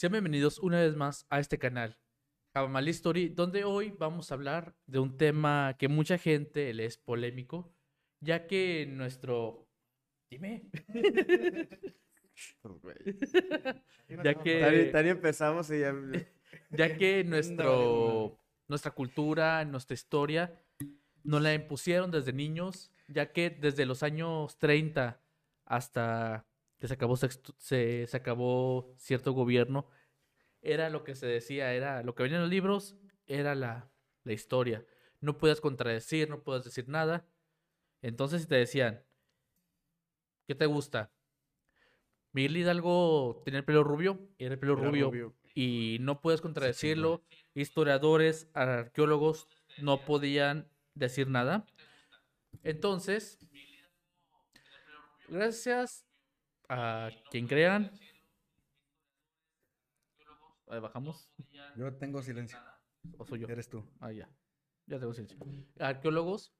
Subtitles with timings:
[0.00, 1.98] Sean bienvenidos una vez más a este canal,
[2.54, 6.96] Jabamal Story, donde hoy vamos a hablar de un tema que mucha gente le es
[6.96, 7.70] polémico,
[8.18, 9.68] ya que nuestro...
[10.30, 10.70] Dime.
[14.24, 14.90] ya que...
[14.90, 15.94] Tan, empezamos y ya...
[16.70, 18.38] ya que nuestro,
[18.68, 20.64] nuestra cultura, nuestra historia,
[21.24, 25.20] nos la impusieron desde niños, ya que desde los años 30
[25.66, 26.46] hasta
[26.80, 29.88] que se acabó, se, se acabó cierto gobierno,
[30.62, 33.90] era lo que se decía, era lo que venía en los libros, era la,
[34.24, 34.84] la historia.
[35.20, 37.26] No puedes contradecir, no puedes decir nada.
[38.02, 39.04] Entonces, si te decían,
[40.46, 41.12] ¿qué te gusta?
[42.32, 47.22] Miguel Hidalgo tenía el pelo rubio, era el pelo rubio, y no puedes contradecirlo.
[47.54, 51.66] Historiadores, arqueólogos no podían decir nada.
[52.62, 53.38] Entonces,
[55.28, 56.09] gracias
[56.70, 57.90] a quien crean.
[60.68, 61.28] Ahí bajamos.
[61.76, 62.58] Yo tengo silencio.
[63.18, 63.48] ¿O soy yo?
[63.48, 63.84] Eres tú.
[63.98, 64.28] Ah, ya.
[64.86, 65.36] Ya tengo silencio.
[65.78, 66.54] Arqueólogos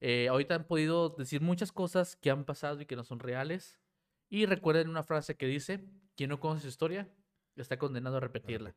[0.00, 3.80] eh, ahorita han podido decir muchas cosas que han pasado y que no son reales.
[4.28, 7.08] Y recuerden una frase que dice, quien no conoce su historia
[7.56, 8.74] está condenado a repetirla.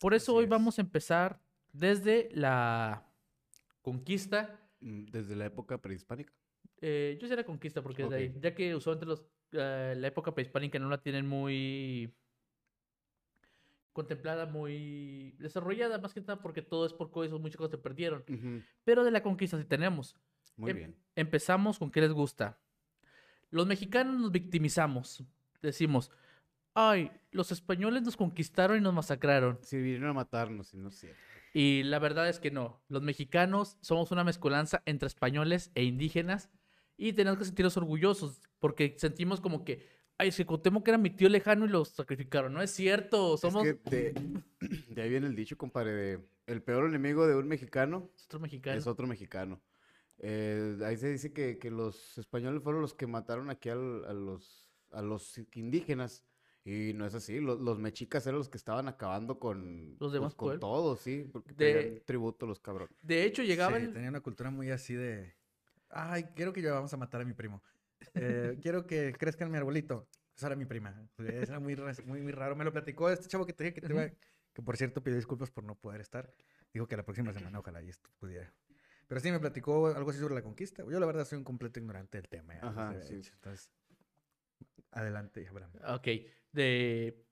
[0.00, 1.40] Por eso hoy vamos a empezar
[1.72, 3.06] desde la
[3.82, 4.58] conquista.
[4.80, 6.32] Mm, desde la época prehispánica.
[6.80, 10.34] Eh, yo sé la conquista porque de ahí, ya que usualmente los, eh, la época
[10.34, 12.14] prehispánica no la tienen muy
[13.92, 18.24] contemplada, muy desarrollada, más que nada porque todo es por cosas, muchas cosas se perdieron.
[18.84, 20.16] Pero de la conquista sí tenemos.
[20.56, 20.96] Muy em, bien.
[21.14, 22.58] Empezamos con qué les gusta.
[23.50, 25.22] Los mexicanos nos victimizamos.
[25.60, 26.10] Decimos,
[26.74, 29.58] ay, los españoles nos conquistaron y nos masacraron.
[29.62, 31.14] Sí, vinieron a matarnos y no sé.
[31.52, 32.80] Y la verdad es que no.
[32.88, 36.50] Los mexicanos somos una mezcolanza entre españoles e indígenas
[37.02, 41.10] y tenemos que sentirnos orgullosos porque sentimos como que, ay, es que que era mi
[41.10, 42.52] tío lejano y los sacrificaron.
[42.52, 43.66] No es cierto, somos...
[43.66, 44.14] Es que
[44.88, 48.38] de, ahí viene el dicho, compadre, de el peor enemigo de un mexicano es otro
[48.38, 48.78] mexicano.
[48.78, 49.60] Es otro mexicano.
[50.18, 54.70] Eh, ahí se dice que, que, los españoles fueron los que mataron aquí a, los,
[54.92, 56.24] a los indígenas.
[56.64, 60.36] Y no es así, los, los, mexicas eran los que estaban acabando con, los demás
[60.36, 62.94] pues, con todos, sí, porque de, tributo los cabrones.
[63.02, 63.86] De hecho, llegaban...
[63.86, 65.34] Sí, tenían una cultura muy así de,
[65.92, 67.62] ay, quiero que yo vamos a matar a mi primo.
[68.14, 70.08] Eh, quiero que crezca mi arbolito.
[70.36, 70.94] Esa era mi prima.
[71.18, 72.56] Era muy, muy, muy raro.
[72.56, 74.08] Me lo platicó este chavo que te dije que te iba,
[74.52, 76.32] que por cierto pidió disculpas por no poder estar.
[76.72, 78.52] Dijo que la próxima semana ojalá y esto pudiera.
[79.06, 80.82] Pero sí me platicó algo así sobre la conquista.
[80.88, 82.54] Yo la verdad soy un completo ignorante del tema.
[82.62, 83.20] Ajá, sí.
[83.34, 83.70] Entonces,
[84.90, 85.72] adelante, Abraham.
[85.88, 86.08] Ok.
[86.52, 87.22] De,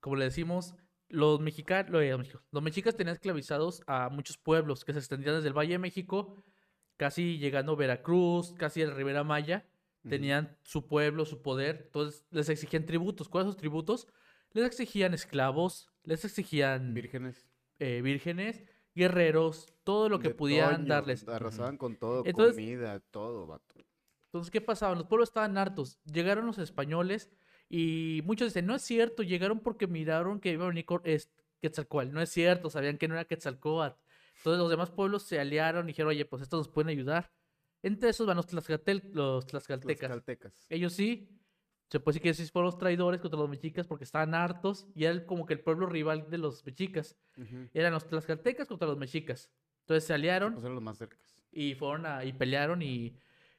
[0.00, 0.74] como le decimos,
[1.08, 1.92] los mexicanos,
[2.50, 6.44] los mexicas tenían esclavizados a muchos pueblos que se extendían desde el Valle de México,
[7.00, 9.66] casi llegando a Veracruz, casi a la Ribera Maya.
[10.06, 11.84] Tenían su pueblo, su poder.
[11.86, 13.30] Entonces les exigían tributos.
[13.30, 14.06] ¿Cuáles son los tributos?
[14.52, 16.92] Les exigían esclavos, les exigían...
[16.92, 17.48] Vírgenes.
[17.78, 18.62] Eh, vírgenes
[18.94, 21.26] guerreros, todo lo que pudieran darles.
[21.26, 23.76] Arrasaban con todo, comida, todo, vato.
[24.26, 24.94] Entonces, ¿qué pasaba?
[24.94, 25.98] Los pueblos estaban hartos.
[26.04, 27.30] Llegaron los españoles
[27.70, 30.84] y muchos dicen, no es cierto, llegaron porque miraron que iba a venir
[31.62, 32.12] Quetzalcoatl.
[32.12, 33.96] No es cierto, sabían que no era Quetzalcoatl.
[34.40, 37.30] Entonces los demás pueblos se aliaron y dijeron, oye, pues estos nos pueden ayudar.
[37.82, 40.10] Entre esos van los, los tlaxcaltecas.
[40.70, 41.28] Ellos sí,
[41.90, 45.04] se puede decir que sí fueron los traidores contra los mexicas porque estaban hartos y
[45.04, 47.18] era como que el pueblo rival de los mexicas.
[47.74, 49.50] Eran los tlaxcaltecas contra los mexicas.
[49.80, 50.54] Entonces se aliaron.
[50.54, 51.36] Pues los más cercas.
[51.52, 53.14] Y fueron a, y pelearon y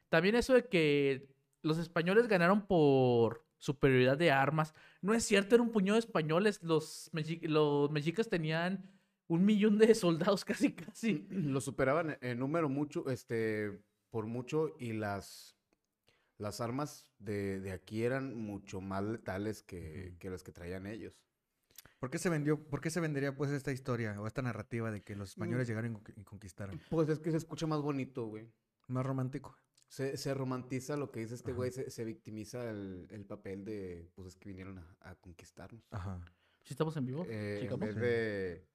[0.08, 1.28] también eso de que
[1.62, 4.74] los españoles ganaron por superioridad de armas.
[5.00, 6.60] No es cierto, era un puñado de españoles.
[6.62, 7.08] Los,
[7.42, 8.90] los mexicas tenían
[9.32, 11.26] un millón de soldados casi, casi.
[11.30, 15.56] Los superaban en número mucho, este, por mucho y las
[16.38, 21.14] las armas de, aquí eran mucho más letales que, las que traían ellos.
[22.00, 25.02] ¿Por qué se vendió, por qué se vendería pues esta historia o esta narrativa de
[25.02, 25.70] que los españoles mm.
[25.70, 26.80] llegaron y conquistaron?
[26.90, 28.50] Pues es que se escucha más bonito, güey.
[28.88, 29.56] Más romántico.
[29.86, 34.48] Se, romantiza lo que dice este güey, se, victimiza el, papel de, pues es que
[34.48, 35.86] vinieron a, conquistarnos.
[35.92, 36.20] Ajá.
[36.64, 37.24] ¿Sí estamos en vivo?
[37.28, 38.71] Eh, en vez de...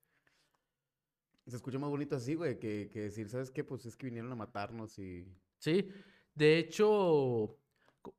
[1.48, 3.64] Se escucha más bonito así, güey, que, que decir, ¿sabes qué?
[3.64, 5.26] Pues es que vinieron a matarnos y...
[5.60, 5.90] Sí,
[6.36, 7.58] de hecho,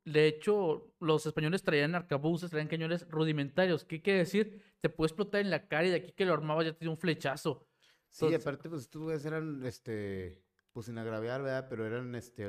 [0.04, 3.84] de hecho, los españoles traían arcabuces, traían cañones rudimentarios.
[3.84, 4.62] ¿Qué quiere decir?
[4.80, 6.98] Te puede explotar en la cara y de aquí que lo armabas ya tiene un
[6.98, 7.66] flechazo.
[8.08, 10.42] Sí, aparte, pues estos güeyes eran, este,
[10.72, 11.66] pues sin agraviar, ¿verdad?
[11.68, 12.48] Pero eran, este,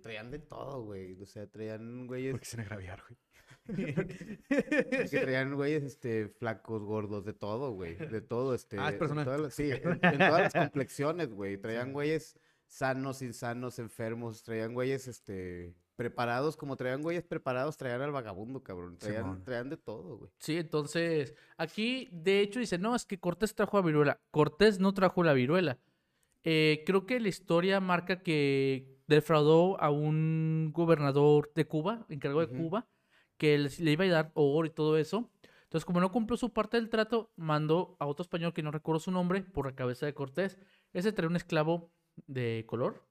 [0.00, 1.20] traían de todo, güey.
[1.20, 2.32] O sea, traían güeyes.
[2.32, 3.18] ¿Por qué sin agraviar, güey?
[3.66, 7.96] Que traían güeyes, este, flacos, gordos, de todo, güey.
[7.96, 8.78] De todo, este.
[8.78, 9.50] Ah, es personal.
[9.50, 11.58] sí, en, todas las complexiones, güey.
[11.58, 14.42] Traían güeyes sanos, insanos, enfermos.
[14.42, 18.98] Traían güeyes, este, preparados, como traían güeyes preparados, traían al vagabundo, cabrón.
[18.98, 20.30] Traían, de todo, güey.
[20.38, 24.20] Sí, entonces, aquí de hecho dice, no, es que Cortés trajo la viruela.
[24.30, 25.78] Cortés no trajo la viruela.
[26.44, 32.56] Eh, creo que la historia marca que defraudó a un gobernador de Cuba, encargado de.
[32.56, 32.86] Cuba,
[33.38, 35.30] que les- le iba a dar oro y todo eso.
[35.64, 39.00] Entonces, como no cumplió su parte del trato, mandó a otro español que no recuerdo
[39.00, 40.58] su nombre por la cabeza de Cortés.
[40.92, 41.90] Ese traía un esclavo
[42.26, 43.02] de color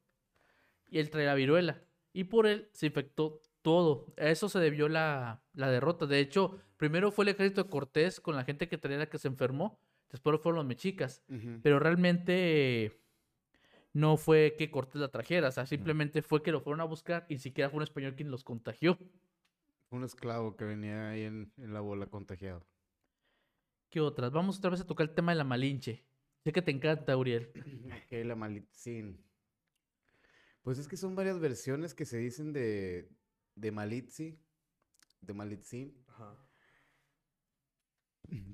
[0.89, 1.81] y él traía la viruela.
[2.13, 4.13] Y por él se infectó todo.
[4.17, 6.05] A eso se debió la, la derrota.
[6.05, 9.17] De hecho, primero fue el ejército de Cortés con la gente que traía la que
[9.17, 9.79] se enfermó.
[10.09, 11.23] Después fueron los mexicas.
[11.27, 11.59] Ujú.
[11.61, 13.01] Pero realmente eh,
[13.91, 15.49] no fue que Cortés la trajera.
[15.49, 18.31] O sea, simplemente fue que lo fueron a buscar y siquiera fue un español quien
[18.31, 18.97] los contagió.
[19.95, 22.67] Un esclavo que venía ahí en, en la bola contagiado.
[23.89, 24.31] ¿Qué otras?
[24.31, 26.03] Vamos otra vez a tocar el tema de la Malinche.
[26.43, 27.51] Sé que te encanta, Uriel.
[28.05, 29.23] Ok, la Malitzin.
[30.63, 33.09] Pues es que son varias versiones que se dicen de,
[33.55, 34.37] de Malitzi,
[35.21, 35.95] de Malitzin.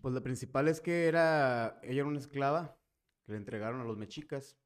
[0.01, 2.77] Pues la principal es que era, ella era una esclava
[3.25, 4.57] que le entregaron a los mexicas.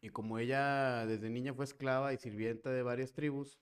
[0.00, 3.58] Y como ella desde niña fue esclava y sirvienta de varias tribus,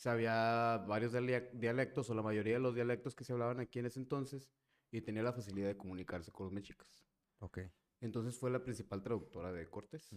[0.00, 3.86] sabía varios dialec- dialectos o la mayoría de los dialectos que se hablaban aquí en
[3.86, 4.50] ese entonces
[4.90, 7.04] y tenía la facilidad de comunicarse con los mexicas.
[7.40, 7.58] Ok.
[8.00, 10.08] Entonces fue la principal traductora de Cortés.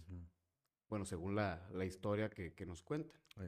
[0.87, 3.21] Bueno, según la, la historia que, que nos cuentan.
[3.35, 3.41] Sí.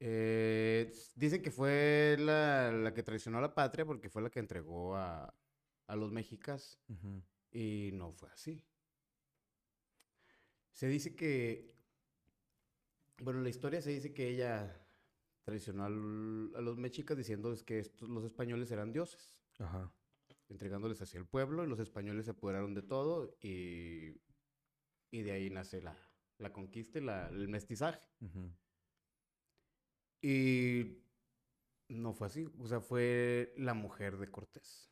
[0.00, 4.40] Eh, dicen que fue la, la que traicionó a la patria porque fue la que
[4.40, 5.34] entregó a,
[5.88, 6.80] a los mexicas
[7.50, 8.64] y no fue así.
[10.72, 11.76] Se dice que,
[13.18, 14.81] bueno, en la historia se dice que ella
[15.44, 19.92] traicionó al- a los mexicas diciéndoles que estos, los españoles eran dioses, Ajá.
[20.48, 24.20] entregándoles hacia el pueblo y los españoles se apoderaron de todo y,
[25.10, 25.96] y de ahí nace la,
[26.38, 28.00] la conquista y la- el mestizaje.
[30.20, 30.98] Y
[31.88, 34.90] no fue así, o sea, fue la mujer de Cortés.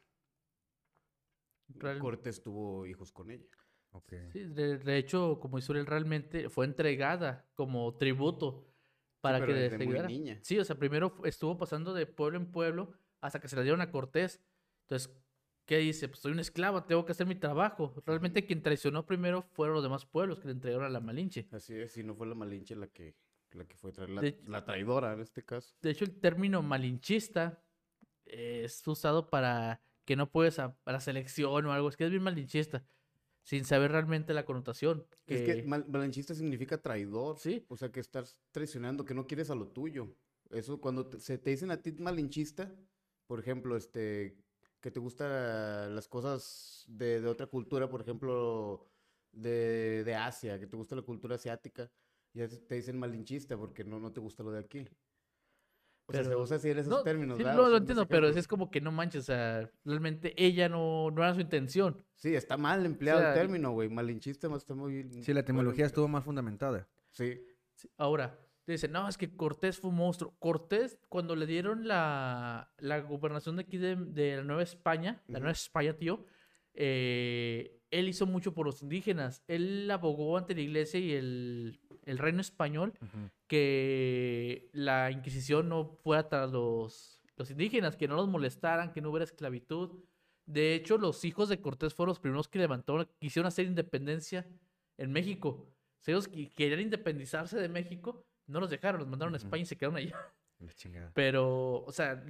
[1.69, 3.47] Real- Cortés tuvo hijos con ella.
[4.33, 8.70] Sí, de, de hecho, como hizo él realmente, fue entregada como tributo
[9.21, 10.09] para Sí, que pero desde muy ayudara.
[10.09, 10.39] niña.
[10.43, 13.81] Sí, o sea, primero estuvo pasando de pueblo en pueblo hasta que se la dieron
[13.81, 14.41] a Cortés.
[14.83, 15.15] Entonces,
[15.67, 16.09] ¿qué dice?
[16.09, 17.95] Pues soy un esclavo, tengo que hacer mi trabajo.
[18.07, 21.49] Realmente quien traicionó primero fueron los demás pueblos que le entregaron a la Malinche.
[21.53, 23.15] Así es, y no fue la Malinche la que,
[23.53, 25.75] la que fue traer la, De- la traidora en este caso.
[25.83, 27.63] De hecho, el término malinchista
[28.27, 31.89] eh, es usado para que no puedes a, a la selección o algo.
[31.89, 32.85] Es que es bien malinchista,
[33.43, 35.07] sin saber realmente la connotación.
[35.27, 37.39] Es que que- mal- malinchista significa traidor.
[37.39, 37.65] Sí.
[37.69, 40.15] O sea, que estás traicionando, que no quieres a lo tuyo.
[40.51, 42.75] Eso, cuando te- se te dicen a ti malinchista,
[43.27, 44.37] por ejemplo, este,
[44.81, 48.87] que te gustan las cosas de, de otra cultura, por ejemplo,
[49.33, 51.91] de, de Asia, que te gusta la cultura asiática,
[52.33, 54.87] ya te te dicen malinchista porque no, no te gusta lo de aquí.
[56.11, 57.57] O sea, se usa así en esos No, términos, sí, ¿verdad?
[57.57, 61.11] no, O lo entiendo, pero es como que no manches, o sea, realmente ella no,
[61.11, 62.05] no era su intención.
[62.17, 63.89] Sí, está mal empleado sea, el término, güey.
[63.89, 65.05] Malinchista más está muy...
[65.23, 66.89] Sí, la mal etimología estuvo más fundamentada.
[67.11, 67.41] Sí.
[67.75, 70.35] Sí, Ahora, dice, no, es que Cortés fue un monstruo.
[70.39, 75.39] Cortés, cuando le dieron la, la gobernación de aquí de, de la Nueva España, la.
[75.39, 76.27] Nueva España, tío,
[76.75, 79.43] eh, él hizo mucho por los indígenas.
[79.49, 82.93] Él abogó ante la iglesia y el, el reino español
[83.47, 89.11] que la Inquisición no fuera tras los, los indígenas, que no los molestaran, que no
[89.11, 90.03] hubiera esclavitud.
[90.47, 94.47] De hecho, los hijos de Cortés fueron los primeros que levantaron, quisieron hacer independencia
[94.99, 95.69] en México.
[95.99, 99.37] Sea, ellos que- querían independizarse de México, no los dejaron, los mandaron a.
[99.37, 100.17] España y se quedaron allá.
[101.15, 102.25] Pero, o sea,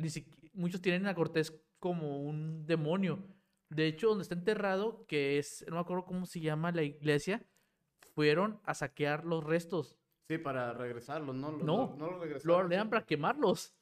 [0.53, 3.19] muchos tienen a Cortés como un demonio.
[3.71, 7.45] De hecho, donde está enterrado, que es, no me acuerdo cómo se llama la iglesia,
[8.15, 9.97] fueron a saquear los restos.
[10.29, 11.53] Sí, para regresarlos, ¿no?
[11.53, 12.65] Lo- No, lo- no los Lo regresaron.
[12.67, 13.75] ordenan sí, para quemarlos.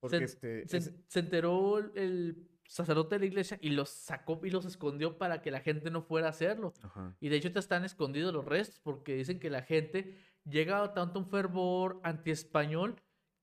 [0.00, 0.68] Porque se- este...
[0.68, 4.64] Se, ese- se enteró el, el sacerdote de la iglesia y los sacó y los
[4.64, 6.72] escondió para que la gente no fuera a hacerlo.
[6.82, 7.14] Ajá.
[7.20, 10.94] Y de hecho te están escondidos los restos porque dicen que la gente llega a
[10.94, 12.96] tanto un fervor anti-español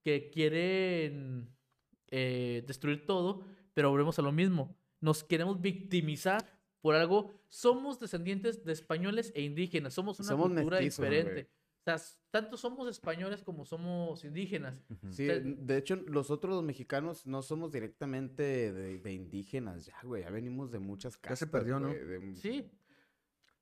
[0.04, 1.50] que quieren
[2.10, 4.76] eh, destruir todo, pero volvemos a lo mismo.
[5.02, 6.46] Nos queremos victimizar
[6.82, 7.32] por algo.
[7.48, 9.94] Somos descendientes de españoles e indígenas.
[9.94, 11.50] Somos una Somos cultura mestizos, diferente.
[11.80, 11.98] O sea,
[12.30, 14.76] tanto somos españoles como somos indígenas.
[15.12, 20.30] Sí, de hecho, nosotros los mexicanos no somos directamente de, de indígenas, ya, güey, ya
[20.30, 21.50] venimos de muchas se castas.
[21.50, 21.88] perdió, ¿no?
[21.88, 22.70] de- Sí,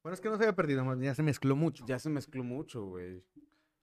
[0.04, 1.86] Bueno, es que no se había perdido, más bien ya se mezcló mucho.
[1.88, 3.24] Ya se mezcló mucho, güey.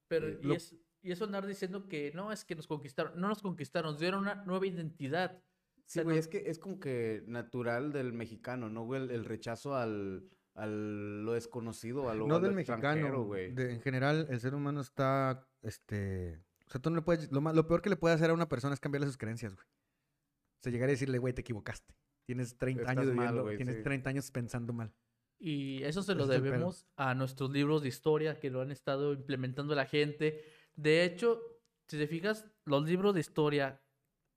[0.09, 3.19] pero Eh, y, lo- es- y eso andar diciendo que no, es que nos conquistaron.
[3.21, 5.43] No nos conquistaron, nos dieron una nueva identidad.
[5.87, 9.03] Sí, güey, no- es que es como que natural del mexicano, ¿no, güey?
[9.03, 13.53] El, el rechazo al, al lo desconocido, a lo, no a lo del mexicano, güey.
[13.53, 17.31] de- en general el ser humano está este O sea, tú no le puedes...
[17.33, 19.55] Lo, más- lo peor que le puede hacer a una persona es cambiarle sus creencias,
[19.55, 19.67] güey.
[19.67, 21.95] O sea, llegar y decirle, güey, te equivocaste.
[22.27, 23.83] Tienes 30 Estás años mal, viviendo, güey, tienes sí.
[23.83, 24.95] 30 años pensando mal.
[25.39, 26.53] Y eso se lo Ese es el pedo.
[26.55, 30.43] debemos a nuestros libros de historia que lo han estado implementando la gente.
[30.75, 31.43] De hecho,
[31.87, 33.83] si te fijas, los libros de historia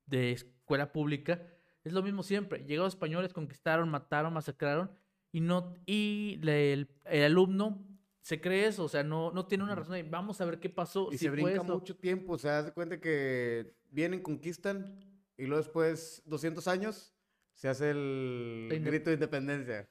[0.06, 0.36] de
[0.68, 1.40] escuela pública
[1.82, 2.62] es lo mismo siempre.
[2.66, 4.90] Llegaron españoles, conquistaron, mataron, masacraron
[5.32, 7.86] y no y le- el, el alumno
[8.20, 10.68] se cree eso, o sea, no, no tiene una razón de vamos a ver qué
[10.68, 11.08] pasó.
[11.10, 11.64] Y si se brinca esto".
[11.72, 15.00] mucho tiempo, o sea, de cuenta que vienen, conquistan
[15.38, 17.14] y luego después, 200 años,
[17.54, 19.88] se hace el inde- grito de independencia.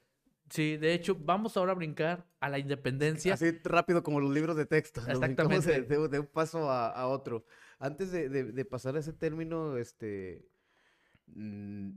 [0.50, 3.34] Sí, de hecho, vamos ahora a brincar a la independencia.
[3.34, 5.00] Así rápido como los libros de texto.
[5.02, 5.98] brincamos de, Exactamente.
[5.98, 7.44] de- de un paso a, a otro.
[7.80, 10.46] Antes de, de- de pasar a ese término, este.
[11.34, 11.90] Mm,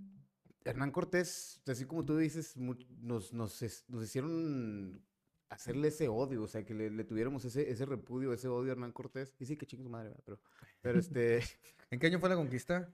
[0.65, 5.03] Hernán Cortés, así como tú dices, nos, nos, es- nos hicieron
[5.49, 8.73] hacerle ese odio, o sea, que le, le tuviéramos ese, ese repudio, ese odio a
[8.73, 9.35] Hernán Cortés.
[9.39, 10.23] Y sí, que chingue su madre, ¿verdad?
[10.25, 10.39] pero,
[10.81, 11.39] pero este,
[11.91, 12.93] ¿En qué año fue la conquista?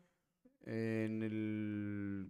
[0.70, 2.28] en el,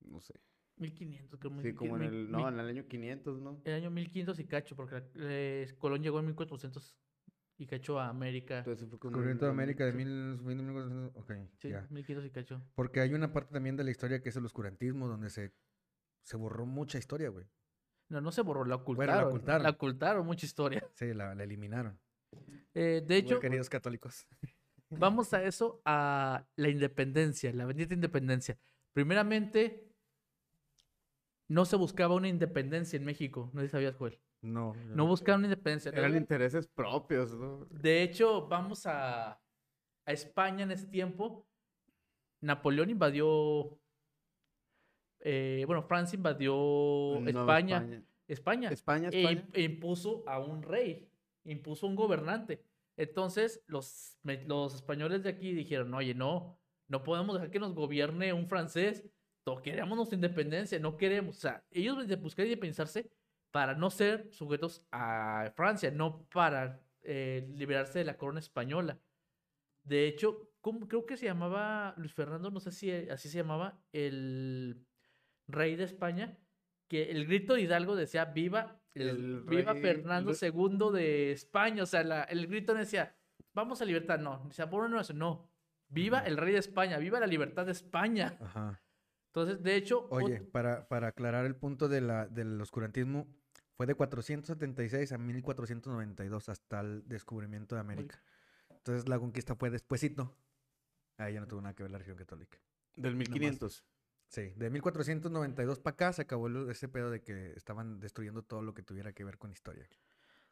[0.00, 0.34] no sé,
[0.76, 3.60] 1500, creo, sí, mil- como en el, no, mil- en el año 500, ¿no?
[3.64, 6.98] el año 1500 y cacho, porque la- eh, Colón llegó en 1400
[7.58, 8.58] y cacho a América.
[8.58, 9.96] Entonces fue con Descubrimiento de América de sí.
[9.98, 10.38] mil...
[10.40, 11.86] mil- mil- Ok, Sí, ya.
[11.90, 12.62] 1500 y cacho.
[12.74, 15.52] Porque hay una parte también de la historia que es el oscurantismo, donde se,
[16.22, 17.46] se borró mucha historia, güey.
[18.08, 19.16] No, no se borró, la Bueno, ocultaron.
[19.22, 19.62] la ocultaron.
[19.64, 20.88] La ocultaron, mucha historia.
[20.94, 21.98] Sí, la, la eliminaron.
[22.74, 24.26] Eh, de Muy hecho, queridos católicos.
[24.90, 28.56] vamos a eso, a la independencia, la bendita independencia.
[28.92, 29.92] Primeramente,
[31.48, 34.18] no se buscaba una independencia en México, no sé si sabías, Joel.
[34.40, 34.74] No.
[34.86, 35.90] No buscaban una independencia.
[35.90, 37.66] Eran intereses propios, ¿no?
[37.70, 41.46] De hecho, vamos a, a España en ese tiempo.
[42.40, 43.78] Napoleón invadió.
[45.20, 48.02] eh, bueno, Francia invadió España.
[48.28, 48.68] España.
[48.70, 49.48] España, e, España.
[49.54, 51.08] e impuso a un rey,
[51.44, 52.62] impuso un gobernante.
[52.96, 54.16] Entonces, los,
[54.46, 59.04] los españoles de aquí dijeron, oye, no, no podemos dejar que nos gobierne un francés,
[59.44, 61.36] to- queremos nuestra independencia, no queremos.
[61.38, 63.10] O sea, ellos de- buscaron independizarse
[63.50, 68.98] para no ser sujetos a Francia, no para eh, liberarse de la corona española.
[69.84, 73.80] De hecho, ¿cómo- creo que se llamaba Luis Fernando, no sé si así se llamaba,
[73.92, 74.84] el
[75.46, 76.36] rey de España,
[76.88, 81.82] que el grito de Hidalgo decía viva, el- El viva rey- Fernando II de España.
[81.82, 83.14] O sea, la- el grito no decía
[83.54, 85.50] vamos a libertad, no, decía por una nación, no.
[85.88, 88.36] Viva el rey de España, viva la libertad de España.
[88.40, 88.80] Ajá.
[89.32, 93.26] Entonces, de hecho, Oye, para, para aclarar el punto de la, del oscurantismo,
[93.78, 98.20] fue de 476 a 1492 hasta el descubrimiento de América.
[98.70, 100.36] Entonces la conquista fue despuesito.
[101.16, 102.58] Ahí ya no tuvo nada que ver la religión católica.
[102.96, 103.84] Del 1500.
[104.26, 108.74] Sí, de 1492 para acá se acabó ese pedo de que estaban destruyendo todo lo
[108.74, 109.88] que tuviera que ver con historia.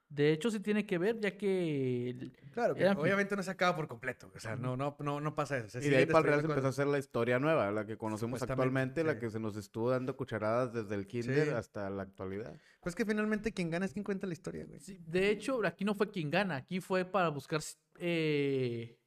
[0.08, 3.50] De hecho sí tiene que ver, ya que el- Claro, que Eran- obviamente no se
[3.50, 4.30] acaba por completo.
[4.34, 5.68] O sea, no, no, no, no pasa eso.
[5.68, 7.84] se Y de ahí para el Real se empezó a hacer la historia nueva, la
[7.84, 11.54] que conocemos actualmente, la que se nos estuvo dando cucharadas desde el kinder Sí.
[11.54, 12.54] hasta la actualidad.
[12.80, 14.80] Pues que finalmente quien gana es quien cuenta la historia, güey.
[14.80, 17.60] sí, de hecho, aquí no fue quien gana, aquí fue para buscar
[17.98, 18.98] eh,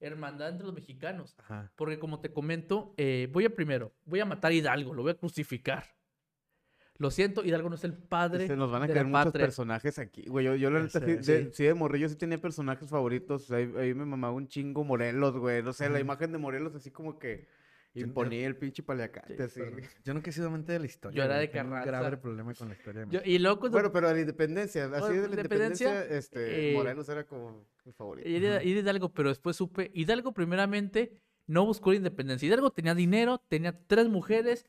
[0.00, 1.34] hermandad entre los mexicanos.
[1.38, 1.70] Ajá.
[1.76, 5.12] Porque como te comento, eh, voy a primero, voy a matar a Hidalgo, lo voy
[5.12, 5.84] a crucificar.
[6.98, 9.24] Lo siento, Hidalgo no es el padre Se nos van a de caer la muchos
[9.26, 9.46] patria.
[9.46, 10.22] personajes aquí.
[10.28, 11.50] Güey, yo, yo la neta, sí, de, sí.
[11.52, 13.50] sí, de morrillo sí tenía personajes favoritos.
[13.50, 15.62] Ahí, ahí me mamaba un chingo Morelos, güey.
[15.62, 16.00] No sé, la Ajá.
[16.00, 17.48] imagen de Morelos así como que
[17.94, 19.60] yo- imponía el pinche paliacate, así.
[20.04, 21.16] Yo nunca he sido amante de la historia.
[21.16, 21.90] Yo era de tengo un Carranza.
[22.00, 23.00] grave problema con la historia.
[23.00, 23.30] de Yo- México.
[23.30, 26.18] y luego cuando Bueno, pero a la independencia, así Bueno, de la la independencia, independencia,
[26.18, 28.28] este, eh, Morelos era como mi favorito.
[28.28, 32.46] Y era, era Hidalgo, pero después supe, Hidalgo primeramente no buscó la independencia.
[32.46, 34.66] Hidalgo tenía dinero, tenía tres mujeres,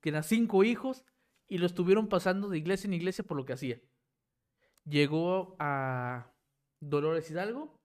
[0.00, 1.04] tenía cinco hijos,
[1.50, 3.80] y lo estuvieron pasando de iglesia en iglesia por lo que hacía.
[4.84, 6.32] Llegó a
[6.80, 7.76] Dolores Hidalgo,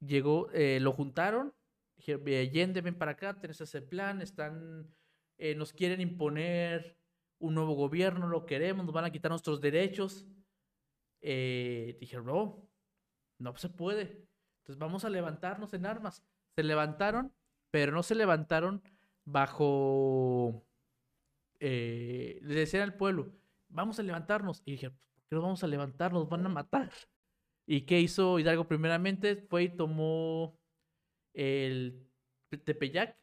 [0.00, 1.52] llegó, eh, lo juntaron,
[1.96, 4.94] dijeron, "Ve, Allende, ven para acá, tenés ese plan, están,
[5.38, 6.96] eh, nos quieren imponer
[7.40, 10.24] un nuevo gobierno, lo queremos, nos van a quitar nuestros derechos.
[11.20, 12.68] Eh, dijeron, no,
[13.40, 14.28] no se puede.
[14.60, 16.22] Entonces vamos a levantarnos en armas.
[16.54, 17.32] Se levantaron,
[17.72, 18.82] pero no se levantaron
[19.24, 20.64] bajo...
[21.64, 23.32] Eh, le decían al pueblo,
[23.68, 24.62] vamos a levantarnos.
[24.64, 26.12] Y dijeron, ¿por qué no vamos a levantar?
[26.12, 26.90] Nos van a matar.
[27.66, 29.36] ¿Y qué hizo Hidalgo primeramente?
[29.36, 30.58] Fue y tomó
[31.32, 32.04] el
[32.64, 33.16] Tepeyac,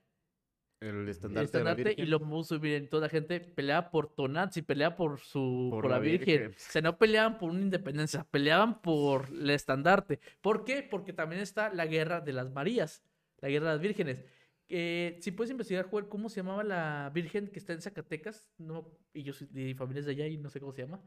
[0.80, 2.88] El el estandarte, de la estandarte, y lo puso bien.
[2.88, 6.44] Toda la gente peleaba por Tonantzin, peleaba por su Por por, la la Virgen.
[6.44, 6.52] Virgen.
[6.52, 10.22] O sea, no peleaban por una independencia, peleaban por el estandarte.
[10.40, 10.82] ¿Por qué?
[10.82, 13.04] Porque también está la guerra de las Marías,
[13.40, 14.24] la guerra de las vírgenes.
[14.70, 18.48] Eh, si puedes investigar, Joel, ¿cómo se llamaba la virgen que está en Zacatecas?
[18.58, 21.04] No, y yo soy de familias de allá y no sé cómo se llama.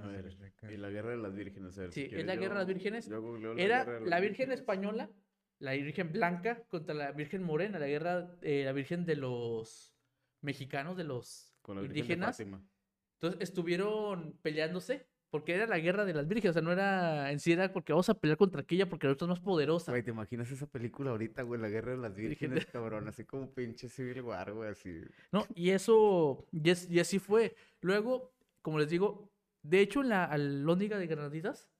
[0.00, 0.70] A ver, aztecas.
[0.70, 1.76] y la guerra de las vírgenes.
[1.78, 3.08] a ver, si Sí, es la yo- guerra de las vírgenes.
[3.08, 4.60] Era guerra de las la Virgen vírgenes.
[4.60, 5.10] Española,
[5.58, 9.96] la Virgen Blanca contra la Virgen Morena, la guerra, eh, la Virgen de los
[10.42, 12.40] mexicanos, de los Con la Virgen de indígenas.
[12.40, 17.38] Entonces estuvieron peleándose porque era la guerra de las vírgenes, o sea, no era en
[17.40, 19.92] sí era porque vamos a pelear contra aquella porque la otra es más poderosa.
[19.92, 21.60] Güey, ¿te imaginas esa película ahorita, güey?
[21.60, 23.08] La guerra de las Virgen vírgenes, cabrón.
[23.08, 25.00] Así como pinche Civil War, güey, así.
[25.32, 27.54] No, y eso, y, es- y así fue.
[27.80, 29.30] Luego, como les digo,
[29.62, 31.70] de hecho, en la alóndiga de Granaditas,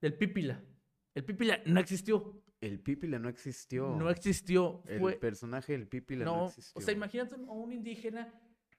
[0.00, 0.62] del Pípila,
[1.14, 2.40] el Pípila no existió.
[2.60, 3.94] El Pípila no existió.
[3.96, 4.82] No existió.
[4.86, 6.78] El Fue, personaje del Pípila no, no, existió.
[6.78, 8.32] o sea, imagínate a un indígena,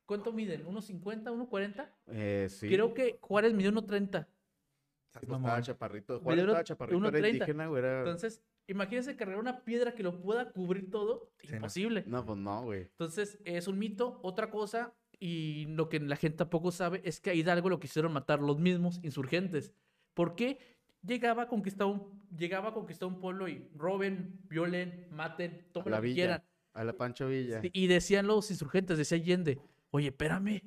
[0.09, 0.65] ¿cuánto miden?
[0.65, 1.87] ¿Unos 50, 1,40?
[2.07, 2.67] Eh, sí.
[2.67, 4.25] Creo que Juárez midió 1,30.
[4.25, 6.19] Sí, pues, estaba chaparrito.
[6.19, 7.29] Juárez uno- estaba chaparrito, era 1.30.
[7.29, 7.83] indígena, güey.
[7.83, 7.99] Era...
[7.99, 11.31] Entonces, imagínense cargar una piedra que lo pueda cubrir todo.
[11.41, 11.55] Sí, no.
[11.57, 12.03] Imposible.
[12.07, 12.81] No, pues no, güey.
[12.81, 14.19] Entonces, es un mito.
[14.23, 18.11] Otra cosa, y lo que la gente tampoco sabe, es que a Hidalgo lo quisieron
[18.11, 19.71] matar los mismos insurgentes.
[20.15, 20.57] ¿Por qué?
[21.05, 25.97] Llegaba a conquistar un, llegaba a conquistar un pueblo y roben, violen, maten, tomen la
[25.97, 26.15] lo que villa.
[26.15, 26.43] quieran.
[26.73, 27.61] A la Pancho Villa.
[27.61, 29.59] Sí, Y decían los insurgentes, decía Allende,
[29.91, 30.61] oye, espérame,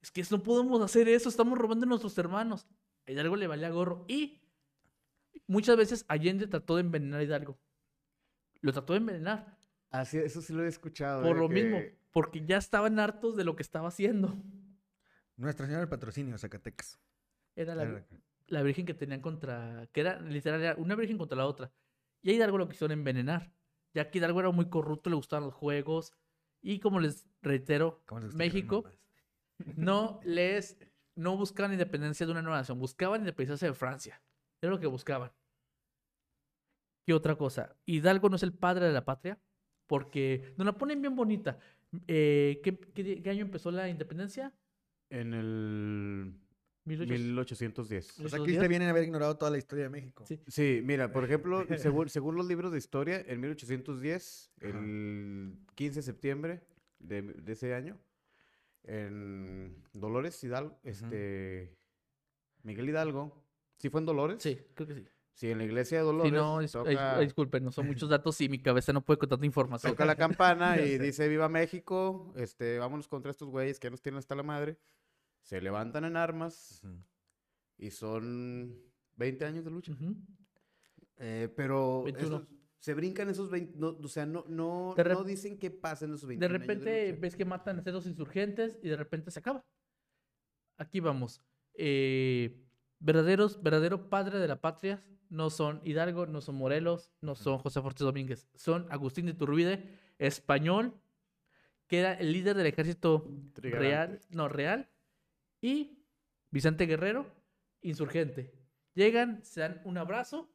[0.00, 2.66] es que no podemos hacer eso, estamos robando a nuestros hermanos.
[3.06, 4.04] A Hidalgo le valía gorro.
[4.08, 4.42] Y
[5.46, 7.58] muchas veces Allende trató de envenenar a Hidalgo.
[8.60, 9.58] Lo trató de envenenar.
[9.90, 11.22] Ah, sí, eso sí lo he escuchado.
[11.22, 14.36] Por eh, lo mismo, que- porque ya estaban hartos de lo que estaba haciendo.
[15.36, 17.00] Nuestra Señora del Patrocinio, Zacatecas.
[17.56, 18.06] Era la, Era-
[18.46, 21.72] la virgen que tenían contra, que era literal, era una virgen contra la otra.
[22.22, 23.52] Y a Hidalgo lo quisieron envenenar,
[23.94, 26.12] ya que Hidalgo era muy corrupto, le gustaban los juegos.
[26.62, 28.84] Y como les reitero, ¿cómo les gusta que México
[29.76, 30.78] no les,
[31.16, 34.22] no buscaban independencia de una nueva nación, buscaban independencia de Francia.
[34.62, 35.32] Era lo que buscaban.
[37.06, 37.76] ¿Qué otra cosa?
[37.84, 39.40] Hidalgo no es el padre de la patria,
[39.88, 41.58] porque nos la ponen bien bonita.
[42.06, 44.52] Eh, ¿qué, qué- qué año empezó la independencia?
[45.10, 45.46] En el
[46.32, 46.51] 1800.
[46.84, 48.12] 1810.
[48.16, 50.24] Pues ¿Esos aquí te vienen a haber ignorado toda la historia de México.
[50.26, 50.40] Sí.
[50.48, 54.68] Sí, mira, por ejemplo, según, según los libros de historia, en 1810, Ajá.
[54.68, 56.62] el 15 de septiembre
[56.98, 57.98] de, de ese año,
[58.84, 61.76] en Dolores Hidalgo, este,
[62.62, 63.44] Miguel Hidalgo,
[63.78, 64.42] ¿sí fue en Dolores?
[64.42, 65.06] Sí, creo que sí.
[65.34, 68.38] Sí, en la iglesia de Sí, Dolores no, dis- toca, disculpen, no son muchos datos
[68.42, 69.92] y mi cabeza no puede con tanta información.
[69.92, 74.02] toca la campana y dice Viva México, este, vámonos contra estos güeyes que ya nos
[74.02, 74.76] tienen hasta la madre.
[75.42, 76.82] Se levantan en armas
[77.78, 78.78] y son
[79.16, 79.92] 20 años de lucha.
[81.18, 82.36] Eh, pero 21.
[82.36, 86.04] esos- se brincan esos 20, no, o sea, no, no, De no dicen qué pasa
[86.04, 89.38] en esos 20 De repente ves que matan a esos insurgentes y de repente se
[89.38, 89.64] acaba.
[90.78, 91.40] Aquí vamos.
[91.74, 92.60] Eh,
[92.98, 97.78] verdaderos, verdadero padre de la patria no son Hidalgo, no son Morelos, no son José
[97.78, 101.00] Ortiz Domínguez, son Agustín de Iturbide, español,
[101.86, 104.90] que era el líder del ejército real, no real,
[105.62, 106.04] y
[106.50, 107.34] Vicente Guerrero,
[107.80, 108.52] insurgente.
[108.94, 110.54] Llegan, se dan un abrazo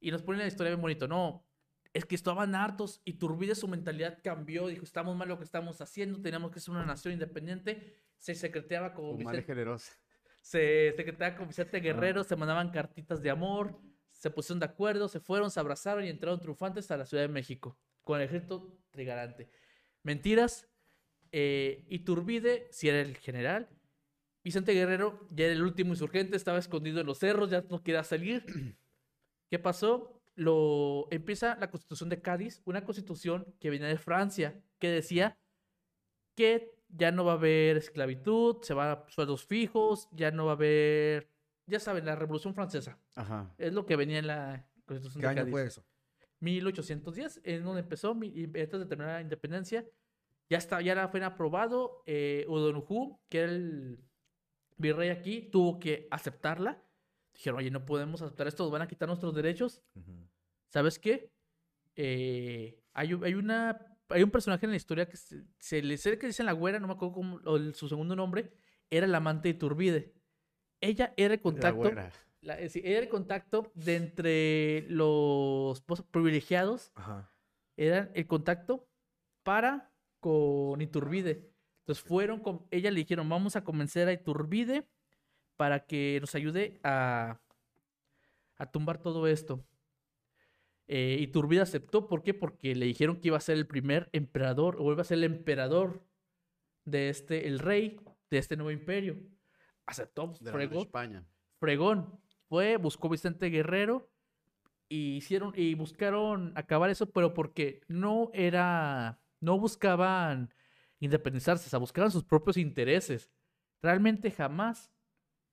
[0.00, 1.06] y nos ponen la historia bien bonito.
[1.06, 1.46] No,
[1.92, 3.00] es que estaban hartos.
[3.04, 4.66] Iturbide su mentalidad cambió.
[4.66, 6.20] Dijo, estamos mal lo que estamos haciendo.
[6.20, 7.94] Tenemos que ser una nación independiente.
[8.16, 9.92] Se secreteaba con Vicente, generosa.
[10.40, 12.24] se secreteaba con Vicente Guerrero.
[12.24, 13.78] Se mandaban cartitas de amor.
[14.10, 15.08] Se pusieron de acuerdo.
[15.08, 17.78] Se fueron, se abrazaron y entraron triunfantes a la Ciudad de México.
[18.02, 19.50] Con el ejército trigarante.
[20.02, 20.68] Mentiras.
[21.30, 23.68] Eh, Iturbide, si era el general.
[24.44, 26.36] Vicente Guerrero ya era el último insurgente.
[26.36, 27.50] Estaba escondido en los cerros.
[27.50, 28.44] Ya no quería salir.
[29.50, 30.20] ¿Qué pasó?
[30.34, 35.38] Lo empieza la Constitución de Cádiz, una constitución que venía de Francia, que decía
[36.34, 40.52] que ya no va a haber esclavitud, se van a sueldos fijos, ya no va
[40.52, 41.28] a haber,
[41.66, 42.98] ya saben, la Revolución Francesa.
[43.14, 43.54] Ajá.
[43.58, 45.52] Es lo que venía en la Constitución ¿Qué de año Cádiz.
[45.52, 45.84] fue eso?
[46.40, 49.86] 1810, es donde empezó, y antes de terminar la independencia.
[50.50, 52.02] Ya, está, ya fue aprobado.
[52.04, 53.98] Eh, O'Donoghue, que era el
[54.78, 56.82] virrey aquí, tuvo que aceptarla.
[57.34, 59.82] Dijeron, oye, no podemos aceptar esto, nos van a quitar nuestros derechos.
[60.68, 61.30] ¿Sabes qué?
[61.96, 65.96] Eh, hay, un- hay una hay un personaje en la historia que se, se le
[65.96, 68.52] sé que dice la güera, no me acuerdo cómo, o el- su segundo nombre,
[68.90, 70.12] era la amante de Turbide.
[70.82, 72.12] Ella era el La contacto, güera.
[72.42, 77.32] la- eh, sí, era el contacto de entre los pues, privilegiados, Ajá.
[77.78, 78.86] era el contacto
[79.42, 81.50] para con Iturbide.
[81.82, 84.86] Entonces fueron con, ella le dijeron, vamos a convencer a Iturbide
[85.56, 87.40] para que nos ayude a,
[88.56, 89.64] a tumbar todo esto.
[90.86, 92.34] Eh, Iturbide aceptó, ¿por qué?
[92.34, 95.24] Porque le dijeron que iba a ser el primer emperador, o iba a ser el
[95.24, 96.04] emperador
[96.84, 99.16] de este, el rey de este nuevo imperio.
[99.86, 101.26] Aceptó, De fregó, España.
[101.58, 102.20] fregón.
[102.48, 104.10] Fue, buscó Vicente Guerrero
[104.88, 110.52] y hicieron y buscaron acabar eso, pero porque no era, no buscaban
[111.04, 113.28] independizarse, o sea, buscaban sus propios intereses.
[113.82, 114.90] Realmente jamás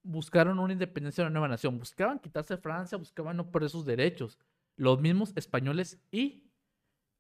[0.03, 1.79] buscaron una independencia de una nueva nación.
[1.79, 4.37] Buscaban quitarse Francia, buscaban no perder sus derechos.
[4.75, 6.43] Los mismos españoles y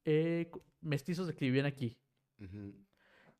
[0.05, 1.97] eh, mestizos que vivían aquí.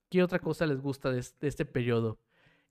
[0.10, 2.20] ¿Qué otra cosa les gusta de este periodo?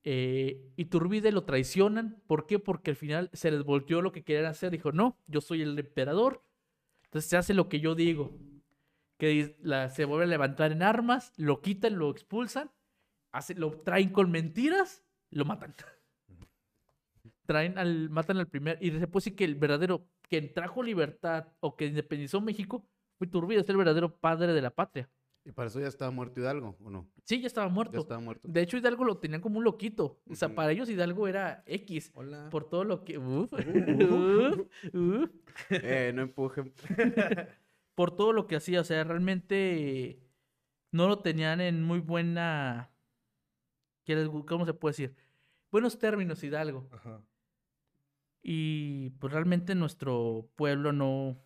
[0.03, 2.21] Eh, Iturbide lo traicionan.
[2.27, 2.59] ¿Por qué?
[2.59, 4.71] Porque al final se les volteó lo que querían hacer.
[4.71, 6.43] Dijo, no, yo soy el emperador.
[7.05, 8.37] Entonces se hace lo que yo digo.
[9.19, 12.71] Que la- se vuelve a levantar en armas, lo quitan, lo expulsan,
[13.31, 15.75] hace- lo traen con mentiras, lo matan.
[17.45, 18.77] Traen al, matan al primer.
[18.81, 23.27] Y se puede decir que el verdadero, quien trajo libertad o que independizó México, fue
[23.27, 25.09] Iturbide, es el verdadero padre de la patria.
[25.45, 27.09] ¿Y para eso ya estaba muerto Hidalgo o no?
[27.23, 27.97] Sí, ya estaba Ya muerto.
[28.01, 28.47] estaba muerto.
[28.47, 30.21] De hecho, Hidalgo lo tenían como un loquito.
[30.29, 32.11] O sea, para ellos Hidalgo era X.
[32.13, 32.49] Hola.
[32.51, 33.17] Por todo lo que.
[33.17, 35.29] uf, uf, uf,
[35.71, 36.71] Eh, no empujen.
[37.99, 38.79] por todo lo que hacía.
[38.79, 40.23] O sea, realmente
[40.93, 42.91] no lo tenían en muy buena.
[44.05, 45.15] ¿qué les gu- ¿Cómo se puede decir?
[45.69, 46.87] Buenos términos, Hidalgo.
[46.93, 47.21] Ajá.
[48.41, 51.43] Y pues realmente nuestro pueblo no.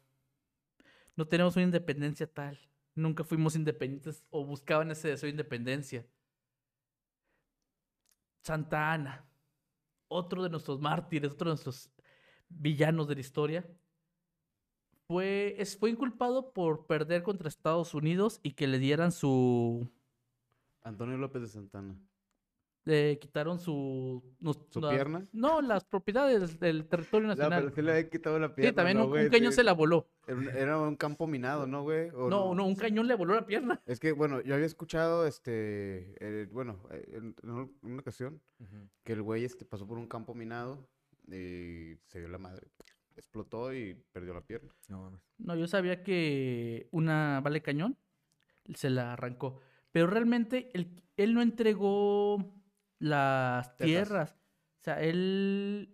[1.16, 2.60] No tenemos una independencia tal.
[2.94, 6.06] Nunca fuimos independientes o buscaban ese deseo de independencia.
[8.44, 9.26] Santa Ana,
[10.08, 11.90] otro de nuestros mártires, otro de nuestros
[12.48, 13.68] villanos de la historia,
[15.08, 19.88] fue, es- fue inculpado por perder contra Estados Unidos y que le dieran su.
[20.82, 21.96] Antonio López de Santana.
[22.86, 24.22] Le quitaron su.
[24.42, 25.24] nos- ¿Su las- pierna?
[25.32, 27.64] No, las propiedades del territorio No, nacional.
[27.64, 28.72] pero sí le había quitado la pierna.
[28.72, 29.26] sí, también ¿no, un, güey?
[29.26, 29.56] un cañón Sí.
[29.58, 30.10] se la voló.
[30.28, 32.10] Era un- campo minado, ¿no, güey?
[32.10, 33.82] ¿O No, no, un cañón le voló la pierna.
[33.86, 38.02] Es que, bueno, yo había escuchado, este, eh, bueno, eh, en, en un- en una
[38.02, 38.42] ocasión,
[39.06, 40.86] que el güey, este, pasó por un campo minado
[41.28, 42.68] y se dio la madre.
[43.16, 44.74] Explotó y perdió la pierna.
[44.90, 45.22] No mames.
[45.38, 47.98] No, yo sabía que una vale cañón
[48.74, 49.60] se la arrancó.
[49.92, 52.54] Pero realmente él, él no entregó
[53.00, 54.36] las tierras.
[54.80, 55.90] O sea, él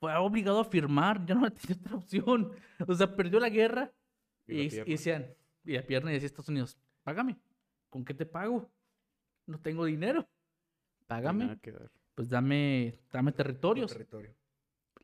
[0.00, 1.24] fue obligado a firmar.
[1.24, 2.52] Ya no tenía otra opción.
[2.86, 3.92] O sea, perdió la guerra.
[4.46, 5.34] Y la decían,
[5.64, 7.38] y la pierna y decía Estados Unidos, págame.
[7.88, 8.70] ¿Con qué te pago?
[9.46, 10.28] No tengo dinero.
[11.06, 11.58] Págame.
[12.14, 13.92] Pues dame, dame territorios.
[13.92, 14.34] Territorio.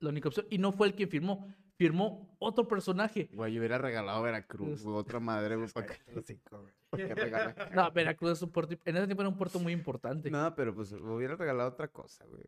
[0.00, 0.46] La única opción.
[0.50, 1.46] Y no fue el que firmó.
[1.76, 3.30] Firmó otro personaje.
[3.32, 5.94] Güey, yo hubiera regalado Veracruz, Es- güey, otra madre, güey, para que.
[7.74, 8.74] No, Veracruz es un puerto.
[8.84, 10.30] En ese tiempo era un puerto muy importante.
[10.30, 12.42] No, pero pues hubiera regalado otra cosa, güey.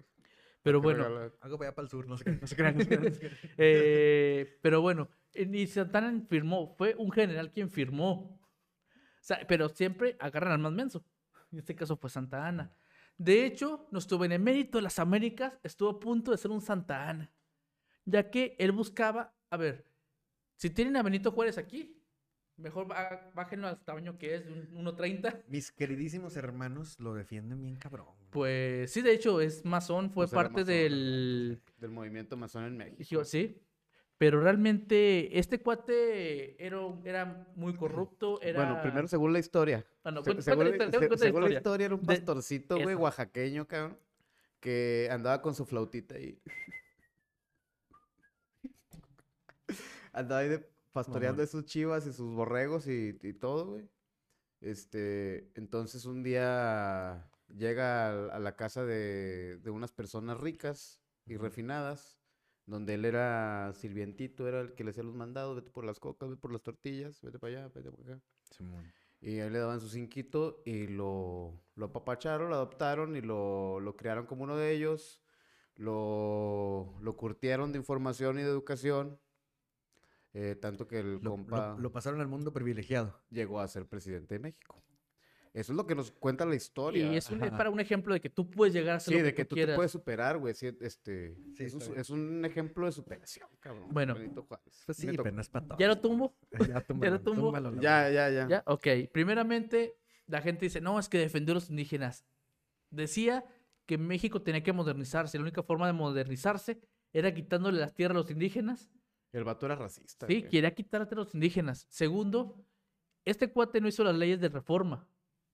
[0.63, 1.05] pero ¿Qué bueno?
[1.41, 2.31] Algo para allá para el sur, no sé qué.
[2.33, 3.11] No no no
[3.59, 8.39] eh, pero bueno, eh, ni Santana firmó, fue un general quien firmó.
[8.39, 11.05] O sea, pero siempre agarran al más menso.
[11.53, 12.75] En este caso fue Santa Ana.
[13.17, 17.33] De hecho, nuestro benemérito de las Américas estuvo a punto de ser un Santa Ana,
[18.05, 19.85] ya que él buscaba, a ver,
[20.57, 21.99] si tienen a Benito Juárez aquí,
[22.57, 25.43] mejor bájenlo al tamaño que es, de un 1.30.
[25.49, 28.09] Mis queridísimos hermanos lo defienden bien cabrón.
[28.31, 31.61] Pues sí, de hecho, es masón, fue Pues parte del...
[31.79, 32.97] Del movimiento masón en México.
[32.99, 33.61] Dijo, sí.
[34.19, 38.41] Pero realmente este cuate era, era muy corrupto.
[38.41, 38.65] Era...
[38.65, 39.85] Bueno, primero según la historia.
[40.05, 41.57] Ah, no, Se- según la- historia, se- cuenta la según la historia.
[41.59, 43.99] historia era un pastorcito, güey, oaxaqueño, cabrón,
[44.61, 46.39] que andaba con su flautita ahí.
[50.13, 53.89] Andaba ahí de, pastoreando sus chivas y sus borregos y, y todo, güey.
[54.61, 61.37] Este, entonces un día llega al- a, la casa de, de unas personas ricas y
[61.37, 62.19] refinadas,
[62.67, 66.29] donde él era sirvientito, era el que le hacía los mandados, vete por las cocas,
[66.31, 68.23] vete por las tortillas, vete para allá, vete para acá.
[68.51, 68.93] Simón.
[69.21, 73.97] Y ahí le daban su cinquito y lo, lo apapacharon, lo adoptaron y lo, lo
[73.97, 75.23] criaron como uno de ellos.
[75.77, 79.19] Lo, lo curtieron de información y de educación.
[80.35, 83.21] Eh, tanto que el Lo, compa lo- lo pasaron al mundo privilegiado.
[83.31, 84.83] llegó a ser presidente de México.
[85.55, 87.13] Eso es lo que nos cuenta la historia.
[87.13, 87.59] Y es, un- es Ajá.
[87.59, 89.55] para un ejemplo de que tú puedes llegar a hacer Sí, lo de que tú
[89.55, 90.55] tú te puedes superar, güey.
[90.55, 91.75] sí, este, Sí, es,
[92.09, 93.89] un, es ejemplo de superación, cabrón.
[93.91, 94.15] Bueno.
[94.15, 95.25] Pues sí, Me tocó.
[95.25, 95.79] pero no es para todos.
[95.79, 96.35] ¿Ya lo tumbo?
[96.75, 97.43] Ya túmbalo, lo tumbo?
[97.53, 98.49] túmbalo, Ya, ya, ya.
[98.49, 98.63] ¿Ya?
[98.67, 98.87] Ok.
[99.13, 102.25] Primeramente, la gente dice, no, es que defendió a los indígenas.
[102.91, 103.45] Decía
[103.85, 105.37] que México tenía que modernizarse.
[105.37, 106.81] La única forma de modernizarse
[107.13, 108.89] era quitándole las tierras a los indígenas
[109.33, 110.27] El vato era racista.
[110.27, 110.51] Sí, güey.
[110.51, 111.87] quería quitarte a los indígenas.
[111.89, 112.65] Segundo,
[113.25, 115.09] este cuate no hizo las leyes de reforma.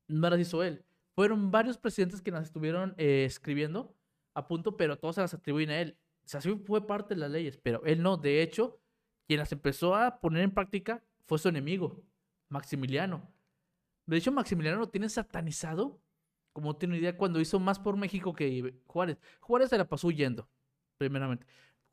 [0.09, 0.85] No las hizo él.
[1.14, 3.95] Fueron varios presidentes que las estuvieron eh, escribiendo
[4.35, 5.99] a punto, pero todos se las atribuyen a él.
[6.25, 8.17] O sea, sí fue parte de las leyes, pero él no.
[8.17, 8.81] De hecho,
[9.27, 12.03] quien las empezó a poner en práctica fue su enemigo,
[12.49, 13.31] Maximiliano.
[14.07, 16.01] De hecho, Maximiliano lo tiene satanizado,
[16.53, 19.19] como tiene idea, cuando hizo más por México que Juárez.
[19.41, 20.49] Juárez se la pasó huyendo,
[20.97, 21.47] primeramente.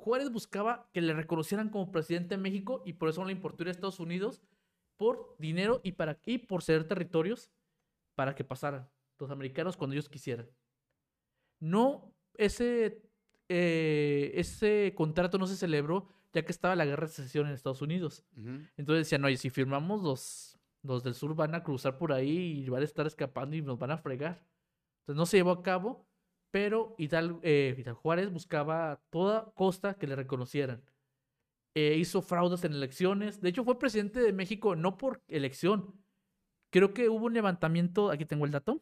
[0.05, 3.63] Juárez buscaba que le reconocieran como presidente de México y por eso no le importó
[3.63, 4.43] ir a Estados Unidos
[4.97, 7.49] por dinero y, para, y por ceder territorios
[8.13, 8.87] para que pasaran
[9.17, 10.47] los americanos cuando ellos quisieran.
[11.59, 13.01] No, ese
[13.49, 17.81] eh, ese contrato no se celebró ya que estaba la guerra de secesión en Estados
[17.81, 18.23] Unidos.
[18.37, 18.59] Ujú.
[18.77, 22.69] Entonces decían, oye, si firmamos los, los del sur van a cruzar por ahí y
[22.69, 24.45] van a estar escapando y nos van a fregar.
[24.99, 26.05] Entonces no se llevó a cabo,
[26.51, 30.84] pero Hidalgo, eh, Hidalgo Juárez buscaba a toda costa que le reconocieran.
[31.75, 33.41] Eh, hizo fraudes en elecciones.
[33.41, 35.93] De hecho, fue presidente de México no por elección.
[36.71, 38.81] Creo que hubo un levantamiento, aquí tengo el dato.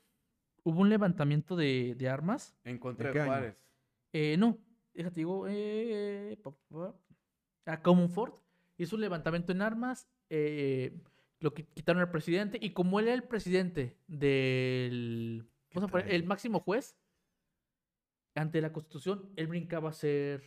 [0.63, 2.55] Hubo un levantamiento de, de armas.
[2.63, 3.23] En contra ¿De?
[3.25, 3.57] Juárez.
[4.13, 4.59] Eh, no,
[4.93, 6.95] déjate digo, eh, pa, pa,
[7.65, 8.35] a Comonfort
[8.77, 10.95] hizo un levantamiento en armas, eh,
[11.39, 16.15] lo qui- quitaron al presidente y como él era el presidente del, poner, trae?
[16.15, 16.95] el máximo juez
[18.35, 20.43] ante la Constitución, él brincaba a ser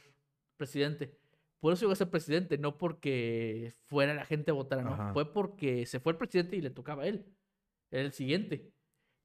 [0.56, 1.18] presidente.
[1.60, 5.12] Por eso llegó a ser presidente, no porque fuera la gente a votar, no, Ajá.
[5.12, 7.26] fue porque se fue el presidente y le tocaba a él.
[7.90, 8.72] Era el siguiente.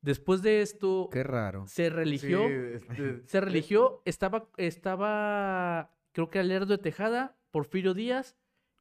[0.02, 1.66] Después de esto, Qué raro.
[1.68, 8.36] se religió Sí, este, se religió, estaba, estaba, creo que Alerdo de Tejada, Porfirio Díaz.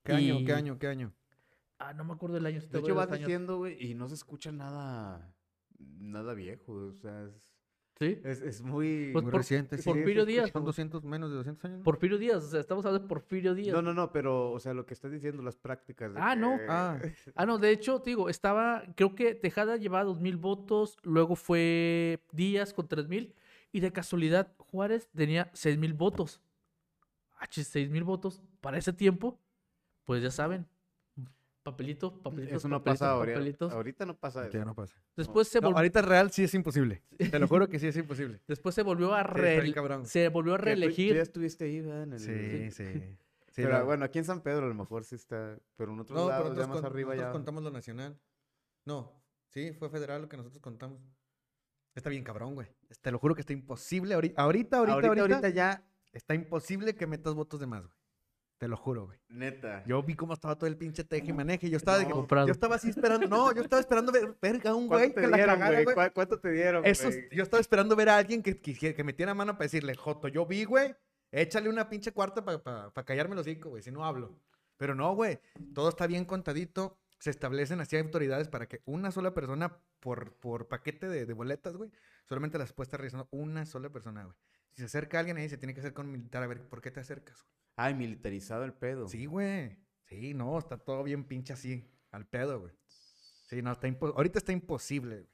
[0.04, 0.38] ¿Qué año?
[0.46, 0.78] ¿Qué año?
[0.78, 1.12] ¿Qué año?
[1.78, 2.60] Ah, no me acuerdo del año.
[2.60, 5.34] De voy hecho, a vas diciendo, güey, y no se escucha nada,
[5.78, 7.49] nada viejo, o sea, es,
[8.00, 9.10] Sí, es, es muy...
[9.12, 9.76] Pues Muy por- reciente.
[9.76, 9.84] sí.
[9.84, 10.50] Porfirio Díaz.
[10.50, 11.78] Son 200, menos de 200 años.
[11.80, 11.84] ¿no?
[11.84, 13.74] Porfirio Díaz, o sea, estamos hablando de Porfirio Díaz.
[13.74, 16.14] No, no, no, pero, o sea, lo que estás diciendo, las prácticas.
[16.14, 16.56] de Ah, no.
[16.56, 16.98] que- Ah.
[17.36, 21.36] Ah, no, de hecho, te digo, estaba, creo que Tejada llevaba dos mil votos, luego
[21.36, 23.34] fue Díaz con tres mil,
[23.70, 26.40] y de casualidad Juárez tenía seis mil votos.
[27.38, 29.38] Ah, chis, seis mil votos para ese tiempo,
[30.06, 30.66] pues ya saben,
[31.62, 33.34] papelito, papelitos, Eso no papelitos, pasa ahorita.
[33.38, 33.72] papelitos.
[33.72, 34.68] Ahorita no pasa Ahorita ya eso.
[34.68, 34.96] no pasa.
[35.16, 37.02] Después se No, ahorita real sí es imposible.
[37.18, 38.40] Te lo juro que sí es imposible.
[38.48, 40.06] Después se volvió a re- cabrón.
[40.06, 41.16] se volvió a tú- Tú, ya reelegir.
[41.16, 42.02] estuviste ahí, ¿verdad?
[42.04, 42.92] En el- Sí, sí.
[43.48, 46.18] sí pero bueno, aquí en San Pedro a lo mejor sí está, pero en otros
[46.18, 47.32] No, lados, ya más con- arriba nosotros ya...
[47.32, 48.18] contamos lo nacional.
[48.86, 49.12] No,
[49.48, 51.00] sí, fue federal lo que nosotros contamos.
[51.94, 52.68] Está bien cabrón, güey.
[53.02, 54.14] Te lo juro que está imposible.
[54.14, 57.94] Ahorita, ahorita, ahorita, ahorita ya, está imposible que metas votos de más, güey.
[58.60, 59.18] Te lo juro, güey.
[59.30, 59.82] neta.
[59.86, 61.70] Yo vi cómo estaba todo el pinche teje y maneje.
[61.70, 62.16] Yo estaba, de que- No.
[62.16, 62.46] Comprado.
[62.46, 63.26] yo estaba así esperando.
[63.26, 66.10] No, yo estaba esperando ver, ver a un güey ¿Cuánto que te la dieron, cagara,
[66.12, 67.26] ¿Cuánto te dieron, Eso, güey?
[67.32, 70.44] yo estaba esperando ver a alguien que, que, que metiera mano para decirle, Joto, yo
[70.44, 70.94] vi, güey,
[71.32, 74.38] échale una pinche cuarta para callarme los hocico, güey, si no hablo.
[74.76, 75.40] Pero no, güey,
[75.74, 76.98] todo está bien contadito.
[77.18, 81.76] Se establecen así autoridades para que una sola persona por, por paquete de, de boletas,
[81.78, 81.90] güey,
[82.28, 84.36] solamente las puede estar revisando una sola persona, güey.
[84.72, 86.90] Si se acerca alguien ahí, se tiene que acercar un militar a ver por qué
[86.90, 87.42] te acercas.
[87.42, 87.59] güey?
[87.76, 89.08] Ay, militarizado el pedo.
[89.08, 89.78] Sí, güey.
[90.06, 92.72] Sí, no, está todo bien pinche así, al pedo, güey.
[93.48, 95.30] Sí, no, está impo- ahorita está imposible, güey.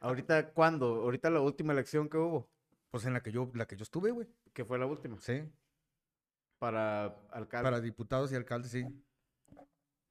[0.00, 0.86] ¿Ahorita cuándo?
[1.02, 2.48] ¿Ahorita la última elección que hubo?
[2.90, 4.28] Pues en la que yo, la que yo estuve, güey.
[4.52, 5.18] Que fue la última.
[5.20, 5.42] Sí.
[6.58, 7.64] Para alcalde.
[7.64, 8.84] Para diputados y alcaldes, sí.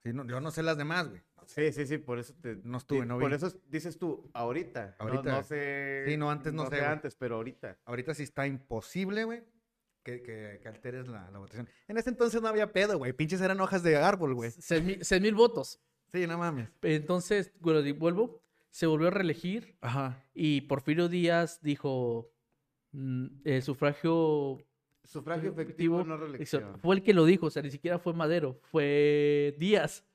[0.03, 1.21] Sí, no, yo no sé las demás, güey.
[1.45, 2.57] Sí, sí, sí, por eso te...
[2.63, 3.35] No estuve, no Por vi.
[3.35, 4.95] eso dices tú, ahorita.
[4.99, 5.31] No- Ahorita.
[5.31, 6.03] No, sé...
[6.05, 6.91] Sí, no, antes no sé, sé güey.
[6.91, 7.77] antes, pero ahorita.
[7.85, 9.43] Ahorita sí está imposible, güey,
[10.07, 11.67] que, que, que alteres la, la votación.
[11.89, 13.11] En ese entonces no había pedo, güey.
[13.11, 14.51] Pinches eran hojas de árbol, güey.
[14.51, 15.81] Seis mil, seis mil votos.
[16.07, 16.69] Sí, no mames.
[16.81, 20.23] Entonces, bueno, vuelvo, se volvió a reelegir Ajá.
[20.33, 22.31] y Porfirio Díaz dijo
[22.93, 24.63] mm, el sufragio
[25.03, 26.79] Sufragio efectivo, efectivo, no reelección.
[26.79, 30.05] fue el que lo dijo, o sea, ni siquiera fue Madero, fue Díaz.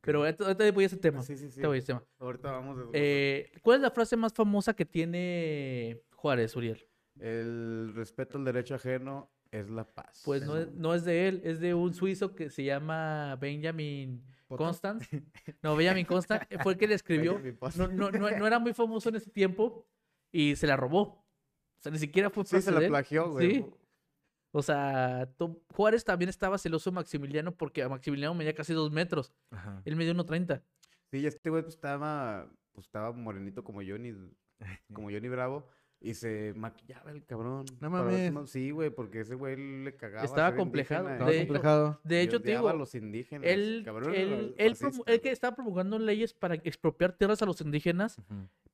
[0.00, 1.22] Pero ahorita, voy a ese tema.
[1.22, 1.60] Sí, sí, sí.
[1.60, 2.04] te voy a ese tema.
[2.18, 2.84] Ahorita vamos de...
[2.94, 6.86] Eh, ¿Cuál es la frase más famosa que tiene Juárez, Uriel?
[7.20, 10.22] El respeto al derecho ajeno es la paz.
[10.24, 14.22] Pues no es, no es de él, es de un suizo que se llama Benjamin
[14.46, 14.64] ¿Poto?
[14.64, 15.02] Constant.
[15.62, 17.40] No, Benjamin Constant fue el que le escribió.
[17.76, 19.86] No, no, no, no era muy famoso en ese tiempo
[20.32, 21.00] y se la robó.
[21.00, 23.50] O sea, ni siquiera fue Sí, se la plagió, güey.
[23.50, 23.66] Sí.
[24.50, 25.28] O sea,
[25.74, 29.32] Juárez también estaba celoso de Maximiliano porque a Maximiliano medía casi dos metros.
[29.50, 29.82] Ajá.
[29.84, 30.62] Él medía 1.30.
[31.10, 34.14] Sí, y este güey pues, estaba, pues, estaba morenito como Johnny,
[34.92, 35.68] como Johnny Bravo.
[36.00, 37.64] Y se maquillaba el cabrón.
[37.80, 38.32] No para mames.
[38.32, 40.24] más- Sí, güey, porque ese güey le cagaba.
[40.24, 42.00] Estaba complejado, Estaba de y- hecho- complejado.
[42.04, 43.44] De hecho, te digo, a los indígenas.
[43.50, 48.16] él, cabrón, él, él, él que estaba promulgando leyes para expropiar tierras a los indígenas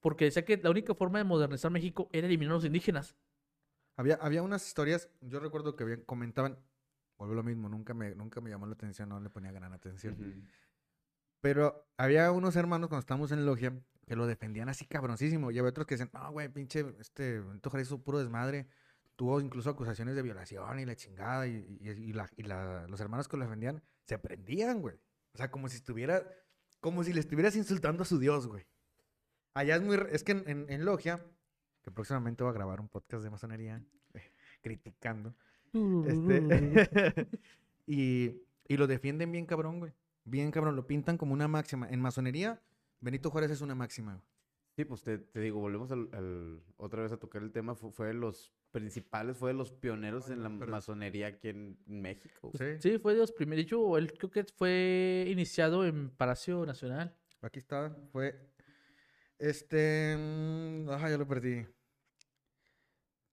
[0.00, 3.16] porque decía que la única forma de modernizar México era eliminar a los indígenas.
[3.96, 6.58] Había, había unas historias, yo recuerdo que habían, comentaban,
[7.16, 10.14] vuelvo lo mismo, nunca me, nunca me llamó la atención, no le ponía gran atención.
[11.44, 15.50] Pero había unos hermanos cuando estábamos en logia que lo defendían así cabroncísimo.
[15.50, 18.66] Y había otros que decían, no, güey, pinche, este, Benito hizo puro desmadre.
[19.14, 21.46] Tuvo incluso acusaciones de violación y la chingada.
[21.46, 24.96] Y, y- y la- y la- los hermanos que lo defendían se prendían, güey.
[25.34, 26.26] O sea, como si estuviera,
[26.80, 28.64] como si le estuvieras insultando a su Dios, güey.
[29.52, 31.22] Allá es muy, es que en, en- en logia,
[31.82, 33.84] que próximamente voy a grabar un podcast de masonería,
[34.62, 35.34] criticando.
[36.06, 37.28] Este,
[37.86, 39.92] y, y lo defienden bien cabrón, güey.
[40.24, 41.88] Bien cabrón, lo pintan como una máxima.
[41.90, 42.60] En masonería,
[43.00, 44.22] Benito Juárez es una máxima.
[44.76, 47.92] Sí, pues te, te digo, volvemos al, al- otra vez a tocar el tema, fu-
[47.92, 52.50] fue, de los principales, fue de los pioneros en la pero- masonería aquí en México.
[52.58, 52.64] Sí.
[52.80, 53.58] Sí, fue de los primeros.
[53.58, 57.14] De hecho, él creo que fue iniciado en Palacio Nacional.
[57.42, 58.34] Aquí está, fue.
[59.38, 60.16] Este.
[60.18, 61.66] mm, Ah, ya lo perdí.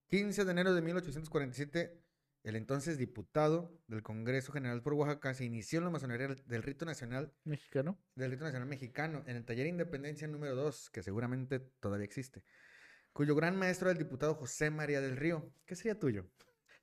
[0.09, 1.97] 15 de enero de 1847,
[2.43, 6.85] el entonces diputado del Congreso General por Oaxaca se inició en la masonería del- Rito
[6.85, 7.99] Nacional, Mexicano.
[8.15, 12.43] del Rito Nacional Mexicano, en el taller Independencia número 2, que seguramente todavía existe,
[13.13, 15.51] cuyo gran maestro era el diputado José María del Río.
[15.65, 16.25] ¿Qué sería tuyo?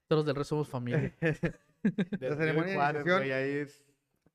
[0.07, 1.15] Todos del resto somos familia.
[1.83, 3.23] Del ceremonia de iniciación-
[3.63, 3.85] es...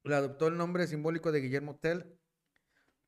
[0.05, 2.05] Le adoptó el nombre simbólico de Guillermo Tell.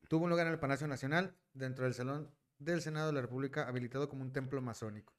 [0.08, 3.68] Tuvo un lugar en el Palacio Nacional, dentro del Salón del Senado de la República,
[3.68, 5.12] habilitado como un templo masónico.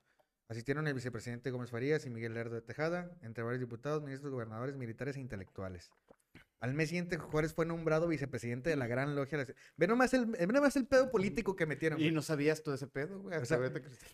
[0.49, 4.75] Asistieron el vicepresidente Gómez Farías y Miguel Lerdo de Tejada, entre varios diputados, ministros, gobernadores,
[4.77, 5.91] militares e intelectuales.
[6.59, 9.45] Al mes siguiente, Juárez fue nombrado vicepresidente de la Gran Logia.
[9.75, 11.99] Ve nomás el, ve nomás el pedo político que metieron.
[11.99, 12.13] Y güey.
[12.13, 13.37] no sabías todo ese pedo, güey.
[13.37, 13.71] O hasta sea,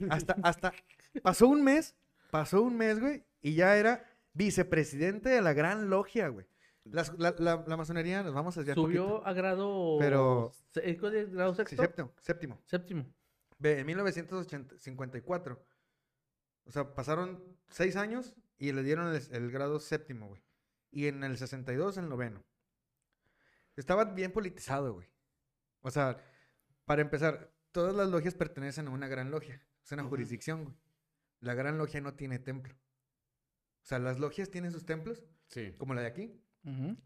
[0.09, 0.73] Hasta, hasta
[1.21, 1.95] pasó un mes,
[2.31, 6.47] pasó un mes, güey, y ya era vicepresidente de la Gran Logia, güey.
[6.85, 9.27] Las- la, la- la masonería, nos vamos a desviar Subió poquito.
[9.27, 9.97] a grado.
[9.99, 11.81] Pero- se- ¿eh, cuál es grado Sí, sexto?
[11.83, 12.59] séptimo, séptimo.
[12.65, 13.05] Séptimo.
[13.59, 15.63] Ve, en 1954.
[16.65, 20.43] O sea, pasaron seis años y le dieron el, el grado séptimo, güey.
[20.91, 22.43] Y en el 62, el noveno.
[23.75, 25.07] Estaba bien politizado, güey.
[25.81, 26.17] O sea,
[26.85, 29.61] para empezar, todas las logias pertenecen a una gran logia.
[29.83, 30.77] Es una jurisdicción, güey.
[31.39, 32.73] La gran logia no tiene templo.
[32.75, 35.73] O sea, las logias tienen sus templos, Sí.
[35.77, 36.39] como la de aquí,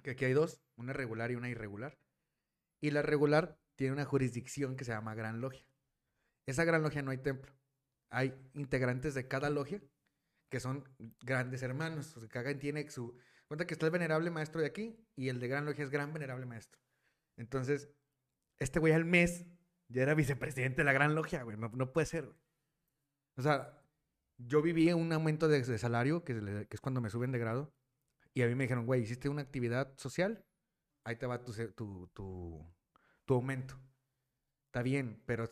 [0.03, 1.97] que aquí hay dos, una regular y una irregular.
[2.79, 5.65] Y la regular tiene una jurisdicción que se llama Gran Logia.
[6.45, 7.51] Esa Gran Logia no hay templo.
[8.09, 9.81] Hay integrantes de cada logia
[10.49, 10.87] que son
[11.21, 12.15] grandes hermanos.
[12.15, 13.17] O sea, cada quien tiene su...
[13.47, 16.13] Cuenta que está el venerable maestro de aquí y el de Gran Logia es gran
[16.13, 16.81] venerable maestro.
[17.37, 17.89] Entonces,
[18.59, 19.45] este güey al mes
[19.87, 21.55] ya era vicepresidente de la Gran Logia, güey.
[21.57, 22.37] No, no puede ser, güey.
[23.37, 23.81] O sea,
[24.37, 27.73] yo viví un aumento de, de salario, que, que es cuando me suben de grado.
[28.33, 30.45] Y a mí me dijeron, güey, hiciste una actividad social,
[31.05, 32.75] ahí te va tu, tu, tu,
[33.25, 33.79] tu aumento.
[34.67, 35.49] Está bien, pero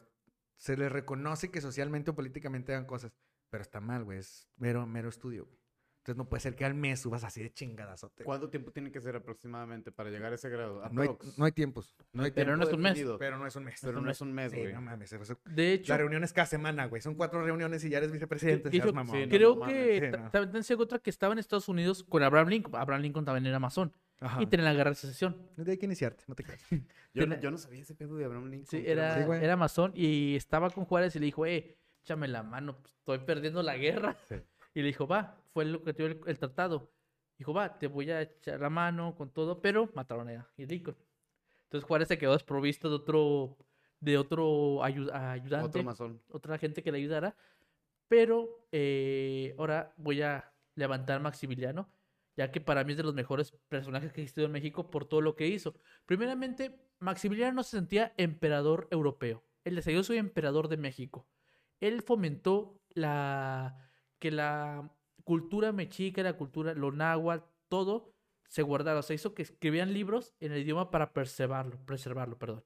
[0.57, 3.13] se le reconoce que socialmente o políticamente hagan cosas.
[3.49, 5.59] Pero está mal, güey, es mero, mero estudio, güey.
[5.99, 8.23] Entonces no puede ser que al mes subas así de chingadazote.
[8.25, 10.87] ¿Cuánto tiempo tiene que ser aproximadamente para llegar a ese grado?
[10.91, 11.95] No hay, no hay tiempos.
[12.13, 13.17] No hay Pero tiempo, no es un mes.
[13.17, 13.79] pero no es un mes.
[13.81, 14.73] Pero no es un mes, Sí, güey.
[14.73, 15.11] no mames.
[15.11, 17.01] eso- De hecho, La reunión es cada semana, güey.
[17.01, 18.69] Son cuatro reuniones y ya eres vicepresidente.
[18.69, 19.15] seas que- mamón.
[19.15, 22.75] sí, no, creo que sí, también otra que estaba en Estados Unidos con Abraham Lincoln.
[22.75, 23.91] Abraham Lincoln también era masón.
[24.19, 24.41] Ajá.
[24.41, 25.35] Y tenía la guerra de secesión.
[25.67, 26.61] Hay que iniciarte, no te creas.
[27.13, 28.67] Yo, no, Tiene- yo no sabía ese pedo de Abraham Lincoln.
[28.67, 32.43] Sí, era, Sí, era masón y estaba con Juárez y le dijo, eh, échame la
[32.43, 34.17] mano, pues, estoy perdiendo la guerra.
[34.27, 34.35] Sí.
[34.73, 36.91] Y le dijo, va, fue lo que dio el, el tratado.
[37.37, 40.97] Dijo, va, te voy a echar la mano con todo, pero mataron a Lincoln.
[41.63, 43.57] Entonces Juárez se quedó desprovisto de otro,
[44.01, 46.21] de otro ayu- ayudante, Otro masón.
[46.29, 47.35] otra gente que le ayudara.
[48.07, 51.89] Pero eh, ahora voy a levantar a Maximiliano,
[52.37, 55.05] ya que para mí es de los mejores personajes que ha existido en México por
[55.05, 55.75] todo lo que hizo.
[56.05, 59.43] Primeramente, Maximiliano no se sentía emperador europeo.
[59.63, 61.27] Él decía, yo soy emperador de México.
[61.79, 64.91] Él fomentó la que la
[65.23, 68.13] cultura mexica, la cultura, lo náhuatl, todo
[68.47, 68.99] se guardara.
[68.99, 72.63] O sea, hizo que escribían libros en el idioma para preservarlo, preservarlo, perdón.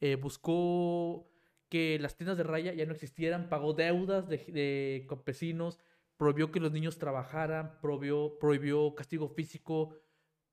[0.00, 1.28] Eh, buscó
[1.68, 5.78] que las tiendas de raya ya no existieran, pagó deudas de, de campesinos,
[6.16, 9.96] prohibió que los niños trabajaran, prohibió, prohibió castigo físico,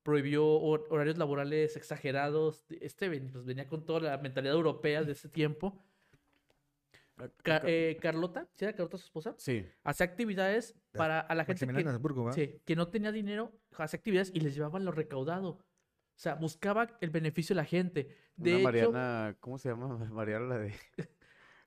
[0.02, 2.64] prohibió hor- horarios laborales exagerados.
[2.80, 5.84] Este pues, venía con toda la mentalidad europea de ese tiempo.
[7.42, 9.34] Ca- eh, Carlota, ¿sí era Carlota su esposa?
[9.38, 9.64] Sí.
[9.84, 12.32] Hacía actividades para a la gente que, ¿va?
[12.32, 15.50] sí, que no tenía dinero, hacía actividades y les llevaban lo recaudado.
[15.50, 18.16] O sea, buscaba el beneficio de la gente.
[18.36, 19.98] De Una hecho, Mariana, ¿cómo se llama?
[20.10, 20.74] Mariana, la de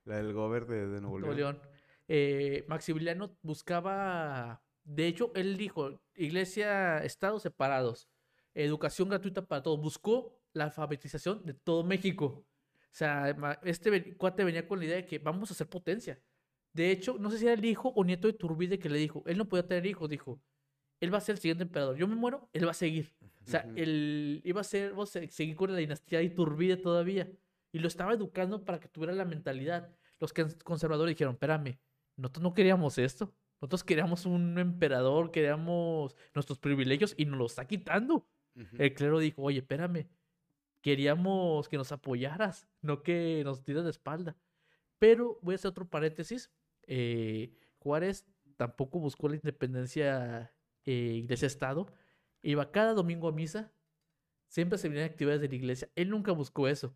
[0.03, 1.35] la del gober de, Nuevo León.
[1.35, 1.61] León.
[2.07, 8.07] Eh, Maximiliano buscaba, de hecho, él dijo, iglesia, estado separados,
[8.53, 9.79] educación gratuita para todos.
[9.79, 12.45] Buscó la alfabetización de todo México.
[12.91, 16.21] O sea, este cuate venía con la idea de que vamos a ser potencia.
[16.73, 19.23] De hecho, no sé si era el hijo o nieto de Turbide que le dijo,
[19.25, 20.41] él no podía tener hijos, dijo,
[21.01, 21.97] él va a ser el siguiente emperador.
[21.97, 23.13] Yo me muero, él va a seguir.
[23.45, 27.29] O sea, él iba a ser, vamos a seguir con la dinastía de Iturbide todavía.
[27.71, 29.89] Y lo estaba educando para que tuviera la mentalidad.
[30.19, 31.77] Los que- conservadores dijeron, espérame,
[32.17, 33.33] nosotros no queríamos esto.
[33.61, 38.27] Nosotros queríamos un emperador, queríamos nuestros privilegios y nos los está quitando.
[38.77, 40.07] El clero dijo, oye, espérame,
[40.81, 44.37] queríamos que nos apoyaras, no que nos tiras de espalda.
[44.99, 46.51] Pero voy a hacer otro paréntesis.
[46.87, 48.25] eh, Juárez
[48.57, 50.53] tampoco buscó la independencia
[50.85, 51.87] eh, iglesia-estado.
[52.41, 53.71] Iba cada domingo a misa.
[54.47, 55.89] Siempre se venían actividades de la iglesia.
[55.95, 56.95] Él nunca buscó eso.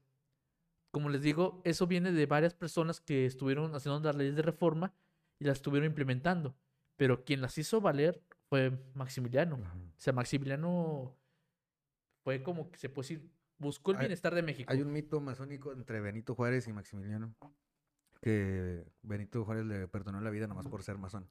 [0.92, 4.94] como les digo, eso viene de varias personas que estuvieron haciendo las leyes de reforma
[5.40, 6.56] y las estuvieron implementando.
[6.98, 9.56] Pero quien las hizo valer fue Maximiliano.
[9.64, 9.76] Ajá.
[9.78, 11.18] O sea, Maximiliano
[12.24, 14.72] fue como que se puede decir, buscó el Hay- bienestar de México.
[14.72, 17.34] Hay un mito masónico entre Benito Juárez y Maximiliano.
[18.22, 21.30] Que Benito Juárez le perdonó la vida nomás por ser masón.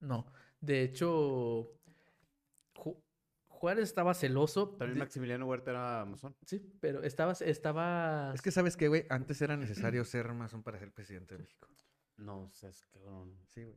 [0.00, 1.72] No, de hecho,
[2.76, 3.02] Ju-
[3.48, 4.68] Juárez estaba celoso.
[4.78, 6.36] También de- Maximiliano Huerta era masón.
[6.46, 8.30] Sí, pero estaba, estaba...
[8.32, 9.06] Es que, ¿sabes qué, güey?
[9.08, 11.66] Antes era necesario ser masón para ser presidente de México.
[12.18, 12.98] No, o sea, es que...
[13.00, 13.34] cabrón.
[13.48, 13.76] Sí, güey.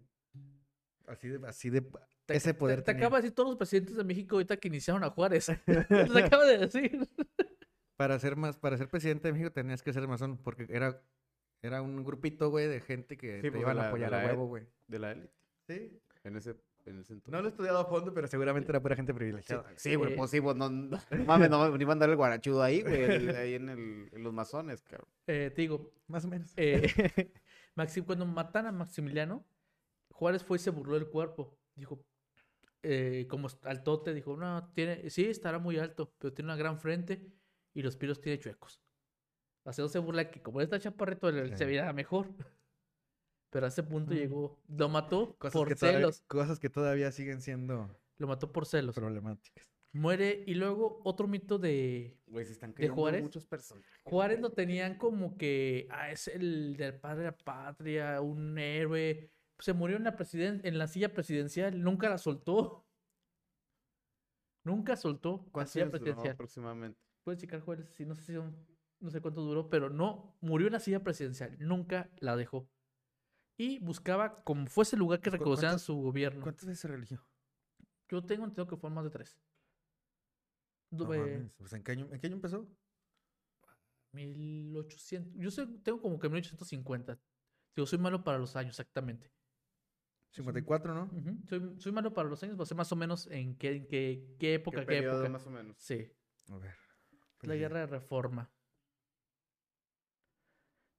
[1.08, 1.82] Así de, así de,
[2.26, 3.02] Te- ese te- poder Te, tenía.
[3.08, 5.48] acaba de decir todos los presidentes de México ahorita que iniciaron a Juárez.
[5.66, 7.08] Te acaba de decir.
[7.98, 11.02] Para ser más, para ser presidente de México tenías que ser masón, porque era,
[11.62, 14.28] era un grupito, güey, de gente que Sí, te pues, iban a apoyar a e-
[14.28, 14.66] huevo, güey.
[14.88, 15.34] De la élite.
[15.68, 16.00] Sí.
[16.24, 16.52] En ese,
[16.86, 17.32] en ese entonces.
[17.32, 19.66] No lo he estudiado a fondo, pero seguramente era pura gente privilegiada.
[19.76, 22.16] Sí, güey, Eh, pues sí, pues no, no mames, no me iban a dar el
[22.16, 25.08] guarachudo ahí, güey, ahí en, el, en los masones, cabrón.
[25.28, 26.54] Eh, te digo, Más o menos.
[26.58, 27.32] eh,
[27.76, 29.46] Maxi- cuando matan a Maximiliano,
[30.12, 31.58] Juárez fue y se burló del cuerpo.
[31.76, 32.04] Dijo,
[32.84, 37.32] eh, como altote, dijo, no, tiene, sí, estará muy alto, pero tiene una gran frente
[37.74, 38.82] y los pilos tiene chuecos.
[39.64, 41.66] Hace se burla que como está chaparrito, él se Sí.
[41.66, 42.28] veía mejor.
[43.52, 44.16] Pero a ese punto Mm.
[44.18, 46.24] llegó, lo mató Cosas por todavía, celos.
[46.28, 48.96] cosas que todavía siguen siendo Lo mató por celos.
[48.96, 49.71] problemáticas.
[49.94, 53.24] Muere y luego otro mito de Güey, se están ¿De cayendo Juárez?
[53.24, 53.92] muchos personajes.
[54.04, 59.30] Juárez lo tenían como que ah, es el del padre de la patria, un héroe.
[59.60, 62.86] Se murió en la presiden- en la silla presidencial, nunca la soltó.
[64.64, 66.34] Nunca soltó la ¿Cuántos silla años duró presidencial.
[66.36, 67.00] aproximadamente?
[67.24, 68.56] Puedes checar Juárez, sí, no sé si son-
[69.00, 72.70] no sé cuánto duró, pero no, murió en la silla presidencial, nunca la dejó.
[73.58, 76.42] Y buscaba como fuese el lugar que ¿Cu- reconocieran su gobierno.
[76.44, 77.24] ¿Cuántas veces se religió?
[78.10, 79.38] Yo tengo entendido que fueron más de tres.
[80.92, 82.68] No Du- eh, mames, pues, ¿en, qué año, ¿En qué año empezó?
[84.14, 85.34] 1800.
[85.36, 87.18] Yo sé, tengo como que 1850.
[87.76, 89.32] Digo, soy malo para los años, exactamente.
[90.32, 91.04] 54, ¿no?
[91.06, 93.88] Ujú, Soy, soy malo para los años, no sé más o menos en qué, en
[93.88, 95.30] qué, qué época, ¿Qué qué, época.
[95.30, 95.76] más o menos?
[95.80, 96.08] Sí,
[96.50, 96.76] A ver.
[97.44, 98.50] la guerra de reforma.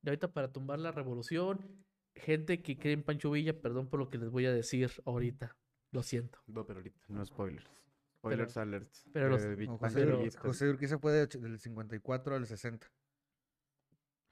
[0.03, 1.84] Y ahorita para tumbar la revolución,
[2.14, 5.57] gente que cree en Pancho Villa, perdón por lo que les voy a decir ahorita.
[5.93, 6.40] Lo siento.
[6.47, 7.81] No, pero ahorita, no spoilers.
[8.22, 8.94] Spoilers alert.
[9.12, 10.36] pero los- No, Bang José, Ur-.
[10.38, 12.86] José Urquiza fue de del 54 al 60.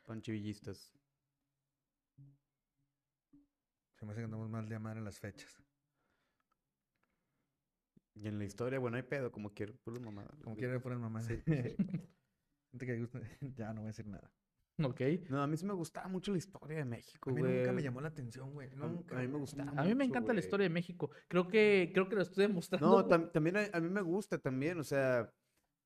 [0.05, 0.93] Panchivillistas.
[3.97, 5.61] Se me hace que andamos mal de amar en las fechas.
[8.15, 10.41] Y en la historia, bueno, hay pedo, como quiero, puras mamadas.
[10.43, 11.27] Como quiera fueran mamás.
[11.27, 11.43] Sí,
[12.73, 13.21] Gente que gusta-
[13.57, 14.33] ya no voy a decir nada.
[14.85, 15.01] Ok.
[15.29, 17.83] No, a mí sí me gustaba mucho la historia de México, A mí nunca me
[17.83, 18.71] llamó la atención, güey.
[18.75, 19.17] Nunca.
[19.19, 21.11] a mí me gustaba A mí me mucho, encanta la historia de México.
[21.29, 22.89] Creo que, creo que lo estoy demostrando.
[22.89, 25.33] No, tam- también a, a mí me gusta también, o sea,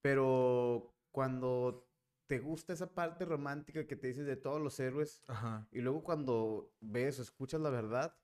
[0.03, 1.89] pero cuando
[2.27, 5.67] te gusta esa parte romántica que te dices de todos los héroes, Ajá.
[5.71, 8.17] y luego cuando ves o escuchas la verdad,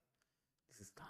[0.68, 1.04] dices, no,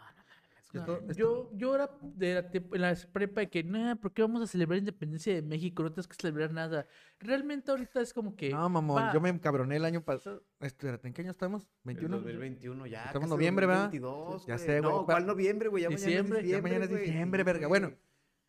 [0.79, 0.99] no mames, Yo No, güey".
[1.07, 4.23] to- esto- yo, yo era de la, en la prepa de que, no, ¿por qué
[4.23, 5.83] vamos a celebrar la independencia de México?
[5.83, 6.87] No tienes que celebrar nada.
[7.19, 8.51] Realmente ahorita es como que...
[8.51, 10.43] No, mamón, va, yo me encabroné el año pasado.
[10.61, 11.69] Espérate, ¿en qué año estamos?
[11.85, 12.09] El ¿21?
[12.11, 13.05] 2021 ya.
[13.07, 13.85] Estamos casi noviembre, ¿verdad?
[13.91, 15.83] 2022, Ya sé, güey, No, ¿cuál noviembre, güey?
[15.83, 17.67] Ya Diciembre, mañana ya es mañana es diciembre, Sí, verga.
[17.69, 17.93] Bueno,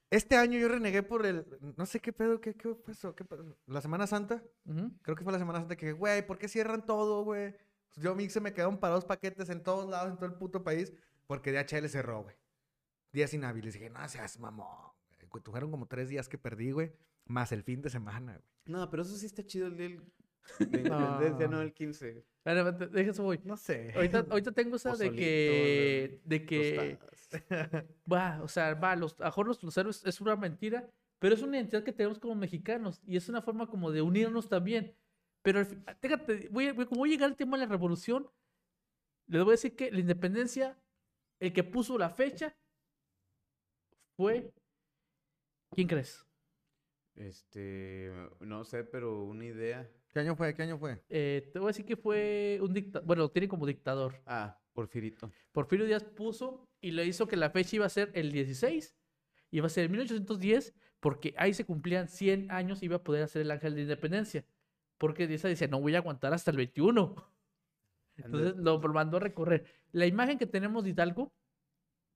[0.10, 1.46] Este año yo renegué por el.
[1.78, 3.46] No sé qué pedo, qué, qué pasó, qué pasó.
[3.66, 4.44] La Semana Santa.
[4.66, 4.92] Ujú.
[5.04, 7.54] Creo que fue la Semana Santa que, güey, ¿por qué cierran todo, güey?
[7.88, 10.34] Pues yo a mí se me quedaron parados paquetes en todos lados, en todo el
[10.34, 10.92] puto país,
[11.32, 12.36] porque DHL cerró, güey.
[13.14, 13.74] Días inhábiles.
[13.74, 14.68] Dije, no seas mamón.
[15.30, 15.42] güey.
[15.42, 16.92] Tuvieron como tres días que perdí, güey.
[17.26, 18.46] Más el fin de semana, güey.
[18.66, 20.04] No, pero eso sí está chido el día del-
[20.72, 22.10] de independencia, no el 15.
[22.36, 23.40] Espera, espera, deja eso voy.
[23.46, 23.94] No sé.
[23.96, 26.20] Ahorita, ahorita tengo esa de que...
[26.26, 27.00] De que...
[28.12, 31.58] Va, o sea, va, los, a los, los héroes es una mentira, pero es una
[31.58, 34.94] identidad que tenemos como mexicanos y es una forma como de unirnos también.
[35.44, 35.64] Pero,
[36.02, 38.28] fíjate, voy, a- como voy a llegar al tema de la revolución,
[39.28, 40.78] les voy a decir que la independencia,
[41.42, 42.56] el que puso la fecha
[44.16, 44.54] fue...
[45.72, 46.24] ¿Quién crees?
[47.16, 49.90] Este, no sé, pero una idea.
[50.10, 50.54] ¿Qué año fue?
[50.54, 51.02] ¿Qué año fue?
[51.10, 54.22] Eh, te voy a decir que fue un dictador, bueno, lo tiene como dictador.
[54.26, 55.32] Ah, Porfirito.
[55.52, 58.96] Porfirio Díaz puso y le hizo que la fecha iba a ser el 16,
[59.52, 63.24] iba a ser en 1810, porque ahí se cumplían 100 años y iba a poder
[63.24, 64.46] hacer el ángel de independencia.
[64.98, 67.16] Porque Díaz decía, no voy a aguantar hasta el 21.
[68.26, 69.66] Entonces lo mandó a recorrer.
[69.92, 71.34] La imagen que tenemos de Hidalgo,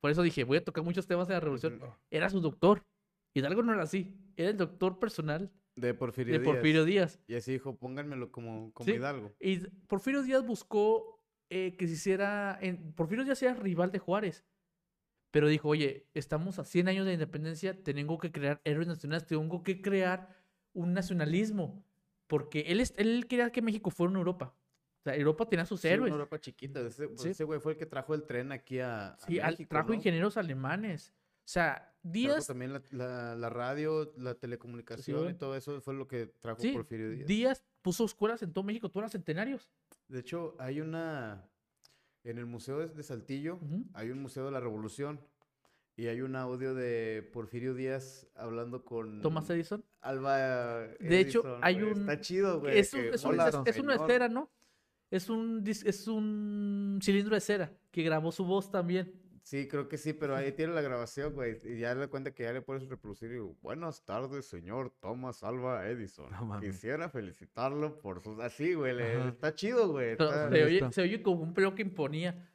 [0.01, 1.80] por eso dije, voy a tocar muchos temas de la revolución,
[2.10, 2.86] era su doctor.
[3.34, 6.53] Hidalgo no era así, era el doctor personal De Porfirio de Díaz.
[6.53, 7.20] Porfirio Díaz.
[7.28, 8.93] Y así dijo, pónganmelo como, como Sí.
[8.95, 9.34] Hidalgo.
[9.39, 12.58] Y Porfirio Díaz buscó eh, que se hiciera.
[12.62, 12.93] En...
[12.93, 14.45] Porfirio Díaz era rival de Juárez.
[15.32, 19.64] Pero dijo: Oye, estamos a 100 años de independencia, tengo que crear héroes nacionales, tengo
[19.64, 20.30] que crear
[20.74, 21.84] un nacionalismo.
[22.28, 24.56] Porque él, él quería que México fuera una Europa.
[25.06, 26.12] Sea, Europa tenía sus Sí, una héroes.
[26.14, 26.80] Europa chiquita.
[26.82, 27.30] Ese, pues, Sí.
[27.30, 29.93] ese güey fue el que trajo el tren aquí a, a Sí, México, trajo ¿no?
[29.93, 31.14] ingenieros alemanes.
[31.14, 35.38] O sea, Trajo Díaz, también la, la- la radio, la telecomunicación y Sí.
[35.38, 37.28] todo eso fue lo que trajo Porfirio Díaz.
[37.28, 39.72] Díaz puso escuelas en todo México, todos los centenarios.
[40.08, 41.47] De hecho, hay una...
[42.24, 43.86] En el Museo de, de Saltillo Ujú.
[43.93, 45.20] hay un Museo de la Revolución
[45.95, 49.86] y hay un audio de Porfirio Díaz hablando con Thomas Edison.
[50.01, 50.38] Alba
[50.99, 52.80] De hecho, Edison, hay un- Está chido, güey.
[52.80, 54.10] Es, un- que, es, un- "Hola, es- es una señor".
[54.10, 54.51] esfera, ¿no?
[55.12, 59.14] Es un, es un cilindro de cera que grabó su voz también.
[59.43, 61.60] Sí, creo que sí, pero ahí tiene la grabación, güey.
[61.64, 63.30] Y ya le cuenta que ya le puedes reproducir.
[63.30, 66.32] Y digo, buenas tardes, señor Thomas Alba Edison.
[66.32, 66.60] No.
[66.60, 68.39] Quisiera felicitarlo por sus...
[68.39, 68.95] Así, güey.
[68.95, 69.28] le-.
[69.28, 70.18] Está chido, güey.
[70.18, 70.91] Pero está- se, oye, listo.
[70.91, 72.49] se oye como un pelo que imponía.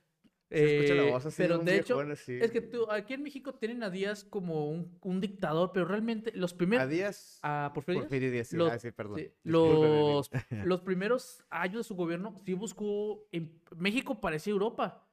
[0.58, 2.38] Se escucha la voz así pero un de hecho, viejón así.
[2.40, 6.32] es que tú, aquí en México tienen a Díaz como un, un dictador, pero realmente
[6.34, 6.84] los primeros...
[6.84, 7.38] A Díaz...
[7.42, 8.56] A Porfirio Díaz, Porfirio Díaz, sí.
[8.56, 9.18] los- ah, sí, perdón.
[9.20, 10.30] sí, los,
[10.64, 13.26] los primeros años de su gobierno sí buscó...
[13.32, 15.06] en- México parecía Europa.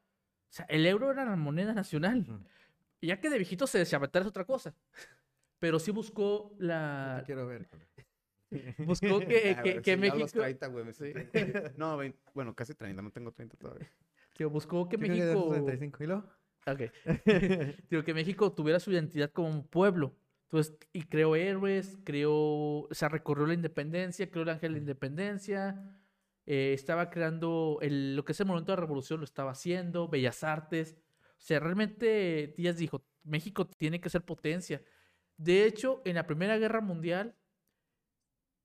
[0.49, 2.25] O sea, el euro era la moneda nacional.
[3.01, 4.73] Y Ya que de viejito se desaventar es otra cosa.
[5.59, 7.17] Pero sí buscó Yo la...
[7.19, 7.67] te quiero ver.
[8.79, 10.39] Buscó que, Ah, que, que sí, los México...
[10.39, 11.13] 30, güey, me Sí.
[11.75, 13.91] No, 20, bueno, casi 30, no tengo 30 todavía.
[14.37, 15.31] Que buscó que Yo que México...
[15.31, 16.23] esos 35 y luego.
[16.67, 16.81] Ok.
[17.89, 20.15] Digo, que México tuviera su identidad como un pueblo.
[20.43, 24.81] Entonces, y creó héroes, creó, o sea, recorrió la independencia, creó el ángel de la
[24.83, 25.99] independencia,
[26.45, 30.07] eh, estaba creando el, lo que es el momento de la revolución, lo estaba haciendo,
[30.07, 30.95] bellas artes.
[31.31, 34.81] O sea, realmente Díaz dijo, México tiene que ser potencia.
[35.35, 37.35] De hecho, en la Primera Guerra Mundial,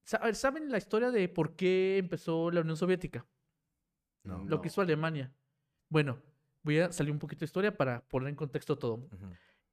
[0.05, 3.27] ¿saben la historia de por qué empezó la Unión Soviética?
[4.23, 4.45] No.
[4.45, 5.35] Lo que hizo Alemania.
[5.93, 6.19] Bueno,
[6.63, 9.11] voy a salir un poquito de historia para poner en contexto todo.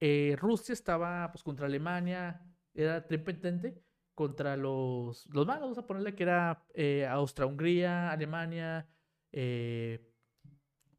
[0.01, 2.41] Eh, Rusia estaba pues contra Alemania,
[2.73, 3.81] era tripetente
[4.15, 8.85] contra los, los malos, vamos a ponerle que era eh, Austria-Hungría, Alemania,
[9.31, 10.11] eh,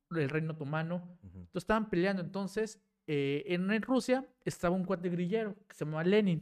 [0.09, 1.18] el Reino Otomano.
[1.23, 2.23] Entonces estaban peleando.
[2.23, 6.41] Entonces, eh, en, en Rusia estaba un cuate grillero que se llamaba Lenin,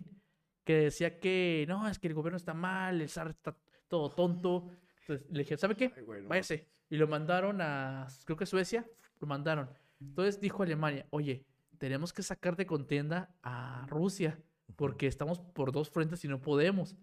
[0.62, 3.59] que decía que no, es que el gobierno está mal, el zar está
[3.89, 4.70] todo tonto.
[5.09, 5.92] Entonces le dije, ¿sabe qué?
[5.96, 6.04] Ay.
[6.26, 6.66] Váyase.
[6.90, 8.86] Y lo mandaron a, creo que Suecia,
[9.20, 9.70] lo mandaron.
[10.00, 11.46] Entonces dijo Alemania, oye,
[11.78, 14.38] tenemos que sacar de contienda a Rusia,
[14.76, 16.94] porque estamos por dos frentes y no podemos.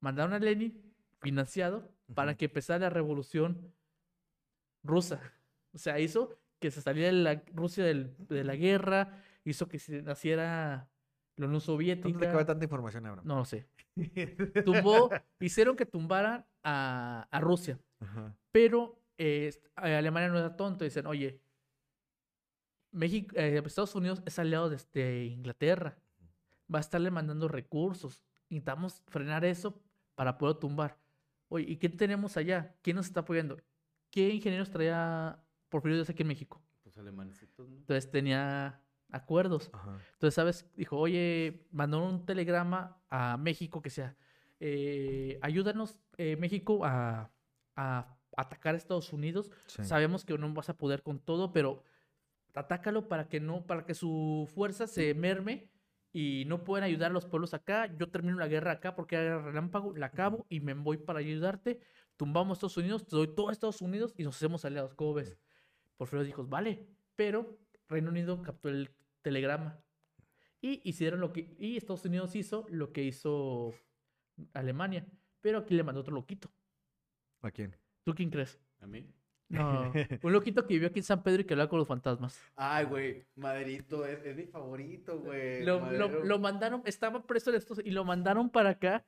[0.00, 0.80] Mandaron a Lenin,
[1.20, 3.72] financiado, para que empezara la revolución
[4.84, 5.20] rusa.
[5.72, 10.02] O sea, hizo que se saliera la Rusia del- de la guerra, hizo que se
[10.02, 10.88] naciera
[11.36, 12.32] la Unión ¿Dónde te Soviética.
[12.32, 13.26] cabe tanta información, Abraham?
[13.26, 13.68] No lo sé.
[14.64, 15.10] Tumbó,
[15.40, 17.78] hicieron que tumbaran a, a Rusia.
[18.00, 18.36] Ajá.
[18.52, 20.84] Pero eh, Alemania no era tonto.
[20.84, 21.40] Dicen, oye,
[22.90, 25.98] México, eh, Estados Unidos es aliado de, de Inglaterra.
[26.72, 28.24] Va a estarle mandando recursos.
[28.48, 29.82] Necesitamos frenar eso
[30.14, 30.98] para poder tumbar.
[31.48, 32.74] Oye, ¿y quién tenemos allá?
[32.82, 33.56] ¿Quién nos está apoyando?
[34.10, 36.62] ¿Qué ingenieros traía Porfirio Díaz aquí en México?
[36.82, 37.76] Pues alemánecitos, ¿no?
[37.76, 38.80] Entonces tenía
[39.16, 39.70] acuerdos.
[39.72, 39.98] Ajá.
[40.12, 40.70] Entonces, ¿sabes?
[40.76, 44.16] Dijo, oye, mandó un telegrama a México que sea,
[44.60, 47.30] eh, ayúdanos, eh, México, a,
[47.74, 49.50] a atacar a Estados Unidos.
[49.66, 49.84] Sí.
[49.84, 51.82] Sabemos que no vas a poder con todo, pero
[52.54, 55.70] atácalo para que no, para que su fuerza se merme
[56.12, 57.94] y no puedan ayudar a los pueblos acá.
[57.98, 61.80] Yo termino la guerra acá porque era relámpago, la acabo y me voy para ayudarte.
[62.16, 64.94] Tumbamos a Estados Unidos, te doy todo a Estados Unidos y nos hacemos aliados.
[64.94, 65.36] ¿Cómo ves?
[65.98, 67.58] Porfirio dijo, vale, pero
[67.88, 68.90] Reino Unido captó el
[69.26, 69.82] telegrama
[70.60, 73.74] y hicieron lo que y Estados Unidos hizo lo que hizo
[74.54, 75.04] Alemania,
[75.40, 76.48] pero aquí le mandó otro loquito.
[77.42, 77.74] ¿A quién?
[78.04, 78.60] ¿Tú quién crees?
[78.78, 79.04] ¿A mí?
[79.48, 82.40] No, un loquito que vivió aquí en San Pedro y que hablaba con los fantasmas.
[82.54, 85.64] Ay, güey, Maderito es, es mi favorito, güey.
[85.64, 89.04] Lo, lo- mandaron, estaba preso en estos y lo mandaron para acá.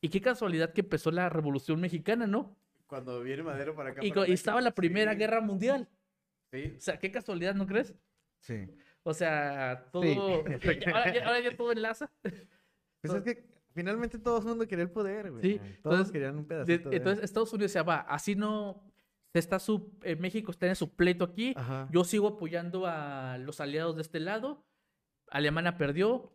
[0.00, 2.56] Y qué casualidad que empezó la Revolución Mexicana, ¿no?
[2.88, 4.04] Cuando viene Madero para acá.
[4.04, 5.88] Y, para co- y estaba la Primera sí, Guerra Mundial.
[6.52, 6.74] Sí.
[6.76, 7.94] O sea, qué casualidad, ¿no crees?
[8.40, 8.66] Sí.
[9.04, 10.02] O sea, todo.
[10.04, 10.10] Sí.
[10.86, 12.10] ahora, ya, ahora ya todo enlaza.
[13.00, 15.42] Pues es que finalmente todo el mundo quería el poder, güey.
[15.42, 16.90] Sí, Todos entonces, querían un pedacito.
[16.90, 18.82] de- entonces Estados Unidos decía, va, así no.
[19.34, 21.54] Está su, eh, México está en su pleito aquí.
[21.56, 21.88] Ajá.
[21.90, 24.64] Yo sigo apoyando a los aliados de este lado.
[25.28, 26.30] Alemania perdió.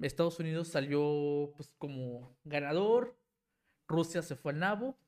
[0.00, 3.16] Estados Unidos salió pues como ganador.
[3.86, 4.98] Rusia se fue al nabo.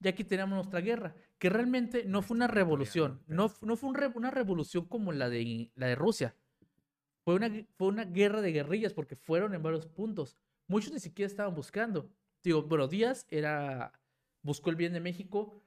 [0.00, 3.20] Y aquí tenemos nuestra guerra, que realmente no fue una revolución.
[3.26, 6.36] No, no fue un re- una revolución como la de, la de Rusia.
[7.24, 10.36] Fue una, fue una guerra de guerrillas porque fueron en varios puntos.
[10.68, 12.08] Muchos ni siquiera estaban buscando.
[12.44, 13.92] Digo, bueno, Díaz era,
[14.44, 15.60] buscó el bien de México.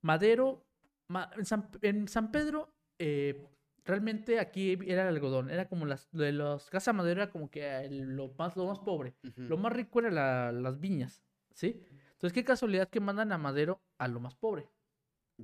[0.00, 0.66] Madero,
[1.06, 3.46] Ma- en, San, en San Pedro, eh,
[3.84, 5.50] realmente aquí era el algodón.
[5.50, 8.66] Era como las, lo de los Casa Madero era como que el- lo, más, lo
[8.66, 9.14] más pobre.
[9.36, 11.22] Lo más rico eran la- las viñas.
[11.54, 11.80] ¿Sí?
[12.14, 14.68] Entonces, qué casualidad que mandan a Madero a lo más pobre.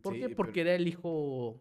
[0.00, 0.24] ¿Por Sí, qué?
[0.26, 1.60] pero- Porque era el hijo...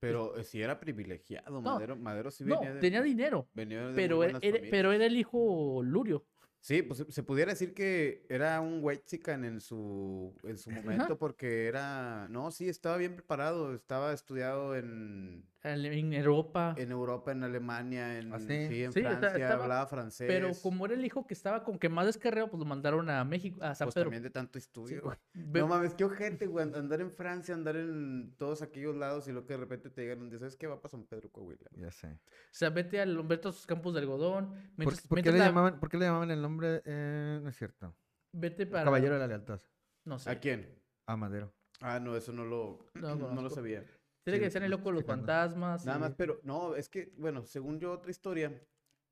[0.00, 1.94] Pero eh, sí era privilegiado, No, Madero.
[1.96, 2.80] Madero sí No, venía de...
[2.80, 6.26] tenía dinero, venía de pero era, pero era el hijo Lurio.
[6.60, 11.18] Sí, pues se- pudiera decir que era un white chican en su, en su momento
[11.18, 12.26] porque era...
[12.30, 13.74] No, sí, estaba bien preparado.
[13.74, 16.74] Estaba estudiado en, en Europa.
[16.76, 18.66] en Europa, en Alemania, en, ¿Ah, sí?
[18.68, 20.26] sí, en Sí, Francia, estaba- hablaba francés.
[20.26, 23.24] Pero como era el hijo que estaba con que más descarriado, pues lo mandaron a
[23.24, 24.06] México, a San Pues Pedro.
[24.06, 25.02] también de tanto estudio.
[25.02, 25.16] güey.
[25.34, 26.64] No mames, qué ojete, güey.
[26.64, 30.12] and- Andar en Francia, andar en todos aquellos lados y luego que de repente te
[30.16, 31.70] un día, ¿sabes qué va para San Pedro, Coahuila?
[31.76, 32.08] Ya sé.
[32.08, 32.18] O
[32.50, 34.46] sea, vete al vete a sus campos de algodón.
[34.48, 36.82] ¿Por, Mientras, por qué mientras le la- llamaban, por qué le llamaban el nombre?
[36.84, 37.94] Eh, no es cierto.
[38.32, 38.84] Vete El para.
[38.84, 39.60] Caballero de la Lealtad.
[40.04, 40.30] No sé.
[40.30, 40.68] ¿A quién?
[41.06, 41.52] A Madero.
[41.80, 43.84] Ah, no, eso no lo, No no, lo sabía.
[44.24, 45.84] Tiene que ser el lo loco de los fantasmas.
[45.84, 48.52] Nada y- más, pero no, es que, bueno, según yo, otra historia,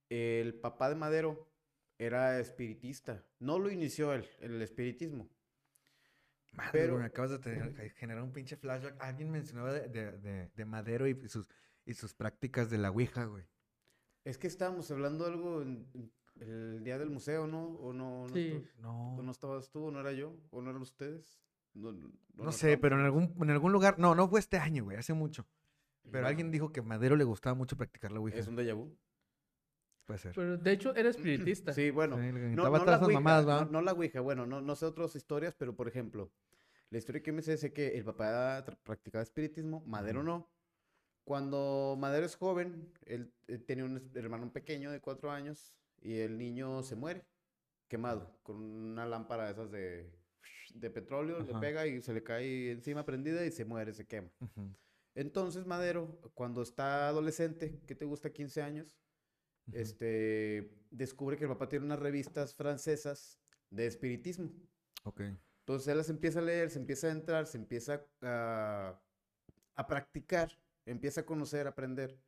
[0.08, 1.48] el papá de Madero
[1.98, 3.24] era espiritista.
[3.40, 5.28] No lo inició él, el espiritismo.
[6.52, 8.96] Madre, Pero- güey, me acabas de tener- generar un pinche flashback.
[9.00, 11.48] Alguien mencionaba de, de- de- de Madero y sus,
[11.84, 13.44] y sus prácticas de la Ouija, güey.
[14.24, 17.66] Es que estábamos hablando algo en, en el día del museo, ¿no?
[17.76, 18.26] ¿O no?
[18.26, 18.64] no Sí.
[18.78, 19.16] No.
[19.16, 19.86] ¿O no estabas tú?
[19.86, 20.36] ¿O no era yo?
[20.50, 21.40] ¿O no eran ustedes?
[21.74, 23.98] No, no, No sé, pero en algún, en algún lugar.
[23.98, 25.46] No, no fue este año, güey, hace mucho.
[26.10, 26.28] Pero No.
[26.28, 28.38] alguien dijo que Madero le gustaba mucho practicar la Ouija.
[28.38, 28.96] ¿Es un déjà vu?
[30.06, 30.32] Puede ser.
[30.34, 31.72] Pero de hecho era espiritista.
[31.74, 32.16] Sí, bueno.
[32.16, 35.14] Sí, No, no la Ouija, mamadas, no, no la Ouija, bueno, no, no sé otras
[35.14, 36.32] historias, pero por ejemplo,
[36.90, 40.50] la historia que me sé, sé que el papá practicaba espiritismo, Madero no.
[41.24, 46.18] Cuando Madero es joven, él, él tenía un es- hermano pequeño de cuatro años y
[46.18, 47.24] el niño se muere
[47.86, 50.10] quemado con una lámpara de esas de,
[50.74, 51.60] de petróleo, le Ajá.
[51.60, 54.30] pega y se le cae encima prendida y se muere, se quema.
[55.14, 58.32] Entonces Madero, cuando está adolescente, ¿qué te gusta?
[58.32, 58.96] 15 años,
[59.72, 63.38] este, descubre que el papá tiene unas revistas francesas
[63.70, 64.50] de espiritismo.
[65.04, 65.22] Ok.
[65.60, 69.00] Entonces él las empieza a leer, se empieza a entrar, se empieza a,
[69.74, 70.50] a practicar,
[70.86, 72.18] empieza a conocer, a aprender,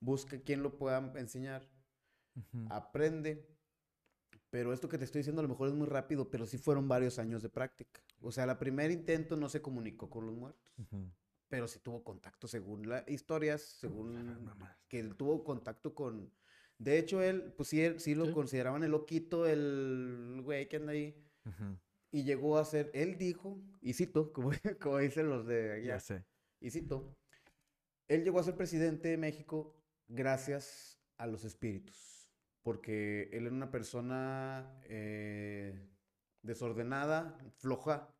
[0.00, 1.68] busca quien lo pueda enseñar,
[2.70, 3.46] aprende.
[4.50, 6.88] Pero esto que te estoy diciendo a lo mejor es muy rápido, pero sí fueron
[6.88, 8.00] varios años de práctica.
[8.20, 10.72] O sea, el primer intento no se comunicó con los muertos,
[11.48, 14.50] pero sí tuvo contacto, según las historias, según
[14.88, 16.30] que él tuvo contacto con...
[16.78, 18.32] De hecho, él, pues sí, él- sí lo Sí.
[18.32, 21.14] consideraban el loquito, el güey que anda ahí.
[21.46, 21.78] Ujú.
[22.12, 26.00] Y llegó a ser, él dijo, y cito, como, como dicen los de allá, Ya
[26.00, 26.24] sé.
[26.60, 27.16] y cito,
[28.08, 29.74] él llegó a ser presidente de México
[30.08, 32.15] gracias a los espíritus,
[32.66, 35.86] porque él era una persona eh,
[36.42, 38.12] desordenada, floja,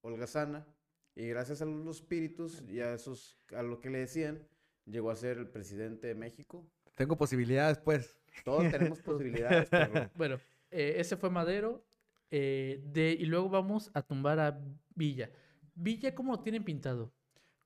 [0.00, 0.66] holgazana,
[1.14, 4.48] y gracias a los espíritus y a esos, a lo que le decían,
[4.86, 6.66] llegó a ser el presidente de México.
[6.94, 8.18] Tengo posibilidades, pues.
[8.46, 10.10] Todos tenemos posibilidades, perro.
[10.14, 10.38] Bueno,
[10.70, 11.84] eh, ese fue Madero.
[12.30, 14.58] eh, de, y luego vamos a tumbar a
[14.94, 15.30] Villa.
[15.74, 17.12] Villa, ¿cómo lo tienen pintado?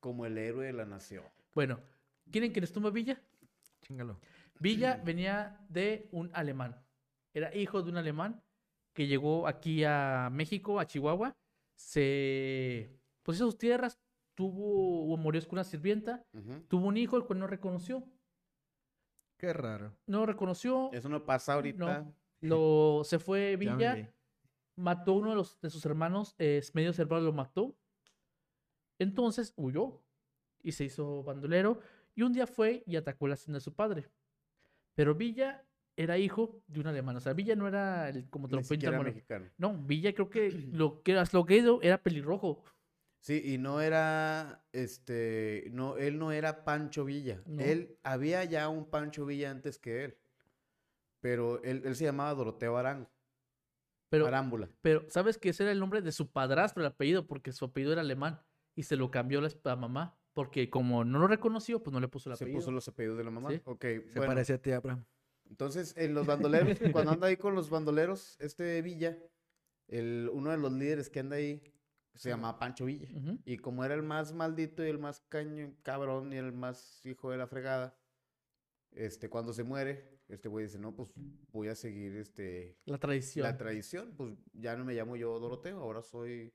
[0.01, 1.23] como el héroe de la nación.
[1.55, 1.81] Bueno,
[2.33, 3.23] ¿quieren que les tumba Villa?
[3.83, 4.19] Chingalo.
[4.61, 6.83] Villa venía de un alemán.
[7.35, 8.43] Era hijo de un alemán
[8.95, 11.37] que llegó aquí a México, a Chihuahua.
[11.75, 12.91] Se
[13.23, 14.01] pues hizo sus tierras,
[14.35, 16.25] tuvo o murió con una sirvienta,
[16.69, 18.07] tuvo un hijo el cual no reconoció.
[19.37, 19.95] Qué raro.
[20.07, 22.11] No reconoció, Eso no pasa ahorita.
[22.41, 24.11] lo se fue Villa,
[24.77, 27.77] mató a uno de, los, de sus hermanos, eh, medio hermano lo mató.
[28.99, 30.03] Entonces huyó
[30.63, 31.81] y se hizo bandolero.
[32.15, 34.09] Y un día fue y atacó la hacienda de su padre.
[34.97, 35.63] Pero Villa
[35.95, 37.17] era hijo de un alemán.
[37.17, 38.63] O sea, Villa no era el, como te lo
[39.03, 39.47] mexicano.
[39.59, 42.65] No, Villa creo que lo que lo que era pelirrojo.
[43.21, 47.43] Sí, y no era, este, no, él no era Pancho Villa.
[47.47, 47.61] No.
[47.61, 50.19] Él, había ya un Pancho Villa antes que él.
[51.21, 53.11] Pero él, él se llamaba Doroteo Arango,
[54.11, 54.69] Pero, Arámbula.
[54.81, 57.27] pero, ¿sabes que ese era el nombre de su padrastro, el apellido?
[57.27, 58.41] Porque su apellido era alemán.
[58.77, 60.17] Y se lo cambió la, la mamá.
[60.37, 62.61] Porque como no lo reconoció, pues no le puso el Se apellido.
[62.61, 63.51] puso los apellidos de la mamá.
[63.51, 63.63] Sí.
[63.65, 64.27] Ok, Se bueno.
[64.27, 65.03] parece a ti, Abraham.
[65.49, 69.17] Entonces, en los bandoleros, cuando anda ahí con los bandoleros, este Villa,
[69.89, 71.63] el, uno de los líderes que anda ahí,
[72.15, 73.09] se llamaba Pancho Villa.
[73.47, 77.31] Y como era el más maldito y el más caño, cabrón y el más hijo
[77.31, 77.97] de la fregada,
[78.93, 81.15] este, cuando se muere, este güey dice, no, pues
[81.51, 83.45] voy a seguir este, La tradición.
[83.45, 86.53] la tradición, pues ya no me llamo yo Doroteo, ahora soy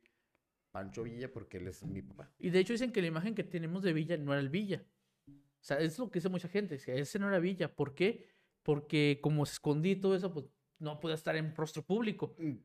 [0.72, 2.32] Pancho Villa porque él es mi papá.
[2.40, 4.84] Y de hecho dicen que la imagen que tenemos de Villa no era el Villa.
[5.28, 7.74] O sea, es lo que dice mucha gente, que ese no era Villa.
[7.76, 8.28] ¿Por qué?
[8.64, 10.46] Porque como se escondí y todo eso, pues
[10.80, 12.36] no puede estar en rostro público.
[12.40, 12.56] Mm.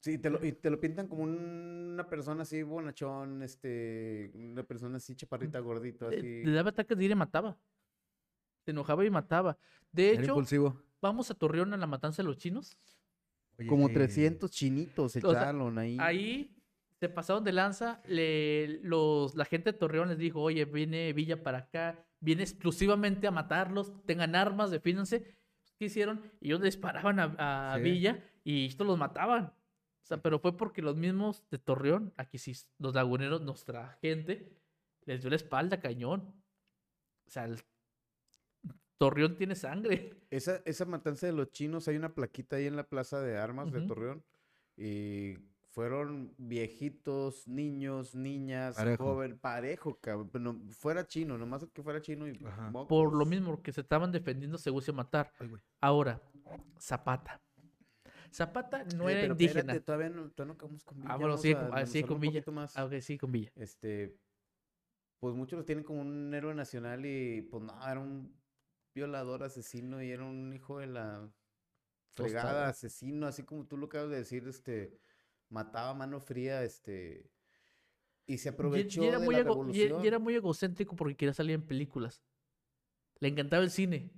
[0.00, 4.62] Sí, te lo, y te lo pintan como un- una persona así bonachón, este, una
[4.62, 6.44] persona así chaparrita, gordito, Eh, así.
[6.44, 7.58] Le daba ataques de ira y mataba.
[8.64, 9.58] Se enojaba y mataba.
[9.90, 10.80] De Era hecho, impulsivo.
[11.00, 12.78] vamos a Torreón a la matanza de los chinos.
[13.58, 13.94] Oye, Como sí.
[13.94, 15.96] 300 chinitos se O sea, echaron ahí.
[15.98, 16.55] Ahí
[16.98, 18.02] se pasaron de lanza.
[18.06, 23.26] Le, los, la gente de Torreón les dijo, oye, viene Villa para acá, viene exclusivamente
[23.26, 25.36] a matarlos, tengan armas, defínanse.
[25.78, 26.22] ¿Qué hicieron?
[26.40, 27.82] Ellos le disparaban a, a Sí.
[27.82, 29.46] Villa y estos los mataban.
[29.46, 34.56] O sea, pero fue porque los mismos de Torreón, aquí sí, los laguneros, nuestra gente,
[35.04, 36.32] les dio la espalda cañón.
[37.26, 37.58] O sea, el
[38.98, 40.14] Torreón tiene sangre.
[40.30, 43.70] Esa, esa matanza de los chinos, hay una plaquita ahí en la plaza de armas
[43.72, 43.82] de.
[43.82, 44.24] Torreón.
[44.76, 45.34] Y
[45.76, 49.04] fueron viejitos, niños, niñas, Parejo.
[49.04, 50.30] joven, parejo, cabrón.
[50.32, 52.32] pero no- fuera chino, nomás que fuera chino y.
[52.32, 53.28] Por lo mocos.
[53.28, 55.30] mismo que se estaban defendiendo, se gusta matar.
[55.38, 55.62] Ay, güey.
[55.82, 56.22] Ahora,
[56.80, 57.42] Zapata.
[58.32, 59.60] Zapata no era pero indígena.
[59.60, 61.10] espérate, todavía no, todavía no acabamos con Villa.
[61.12, 62.32] Ah, bueno, vamos sí, a con- ah, sí, con un Villa.
[62.32, 62.76] poquito más.
[62.78, 63.52] Ah, ok, sí, con Villa.
[63.56, 64.16] Este,
[65.20, 68.34] pues muchos lo tienen como un héroe nacional y pues no, era un
[68.94, 71.28] violador, asesino y era un hijo de la
[72.14, 72.64] fregada, Tostado.
[72.70, 74.98] asesino, así como tú lo acabas de decir, este,
[75.48, 77.30] mataba a mano fría, este,
[78.26, 80.04] y se Y- aprovechó y, era de muy la ego- y- revolución.
[80.04, 82.22] y era muy egocéntrico porque quería salir en películas.
[83.20, 84.10] Le encantaba el cine.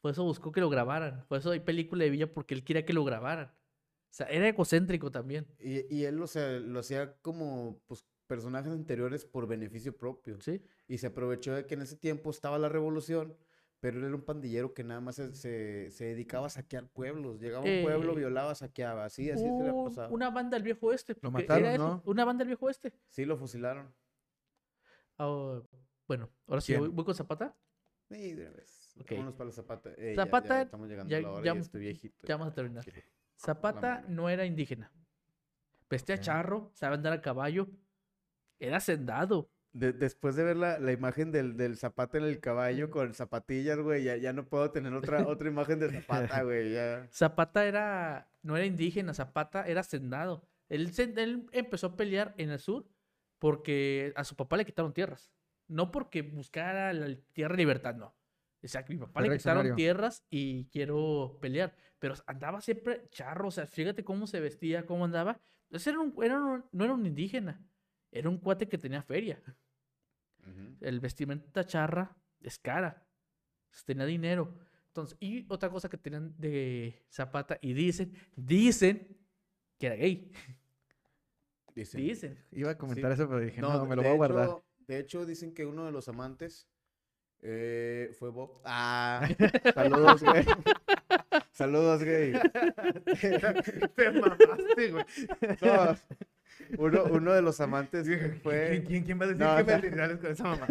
[0.00, 1.24] Por eso buscó que lo grabaran.
[1.28, 3.48] Por eso hay película de Villa porque él quería que lo grabaran.
[3.48, 5.46] O sea, era egocéntrico también.
[5.60, 10.40] Y, y él, o sea, lo hacía como, pues, personajes anteriores por beneficio propio.
[10.40, 10.62] ¿Sí?
[10.88, 13.36] Y se aprovechó de que en ese tiempo estaba la revolución,
[13.80, 17.40] pero él era un pandillero que nada más se, se, se dedicaba a saquear pueblos.
[17.40, 19.06] Llegaba a un pueblo, Eh, violaba, saqueaba.
[19.06, 20.08] Así, así se la pasaba.
[20.08, 21.16] una banda del viejo oeste.
[21.22, 22.02] Lo mataron, era eso, ¿no?
[22.04, 22.92] Una banda del viejo oeste.
[23.08, 23.92] Sí, lo fusilaron.
[25.18, 25.60] Ah,
[26.06, 27.56] bueno, ahora sí, voy, voy con Zapata.
[28.08, 28.94] Sí, de una vez.
[29.08, 29.90] Vámonos para la zapata.
[29.96, 32.26] Eh, ya- ya, Zapata, estamos llegando ya- a la hora, ya- ya estoy viejito.
[32.26, 32.84] Ya vamos a terminar.
[33.36, 34.92] Zapata no era indígena.
[35.88, 36.20] Vestía Ok.
[36.20, 37.68] charro, sabe andar a caballo.
[38.58, 39.48] Era hacendado.
[39.72, 43.78] De- después de ver la, la imagen del, del Zapata en el caballo con zapatillas,
[43.78, 46.72] güey, ya, ya no puedo tener otra, otra imagen de Zapata, güey.
[46.72, 47.06] Ya.
[47.12, 50.42] Zapata era, no era indígena, Zapata era hacendado.
[50.68, 52.86] Él, él empezó a pelear en el sur
[53.38, 55.32] porque a su papá le quitaron tierras.
[55.68, 58.14] No porque buscara la tierra libertad, no.
[58.62, 61.74] O sea, que mi papá le quitaron tierras y quiero pelear.
[61.98, 65.40] Pero andaba siempre charro, o sea, fíjate cómo se vestía, cómo andaba.
[65.70, 67.62] Ese era un, era un- no era un indígena,
[68.12, 69.42] era un cuate que tenía feria.
[70.80, 73.06] El vestimenta charra es cara.
[73.84, 74.52] Tenía dinero.
[74.88, 79.16] Entonces, y otra cosa que tenían de Zapata, y dicen, dicen
[79.78, 80.32] que era gay.
[81.74, 82.00] Dicen.
[82.00, 82.44] Dicen.
[82.50, 84.44] Iba a comentar eso, pero dije, no, No, me lo voy a guardar.
[84.48, 86.68] hecho- De hecho, dicen que uno de los amantes
[87.42, 88.60] eh, fue Bob.
[88.64, 89.28] Ah,
[89.74, 90.44] saludos, güey.
[91.52, 92.32] saludos, güey.
[93.94, 95.04] Te mamaste, güey.
[95.62, 95.96] No,
[96.78, 98.08] uno, uno de los amantes
[98.42, 98.82] fue...
[98.86, 100.68] ¿Quién, quién va a decir No, que me con esa mamá?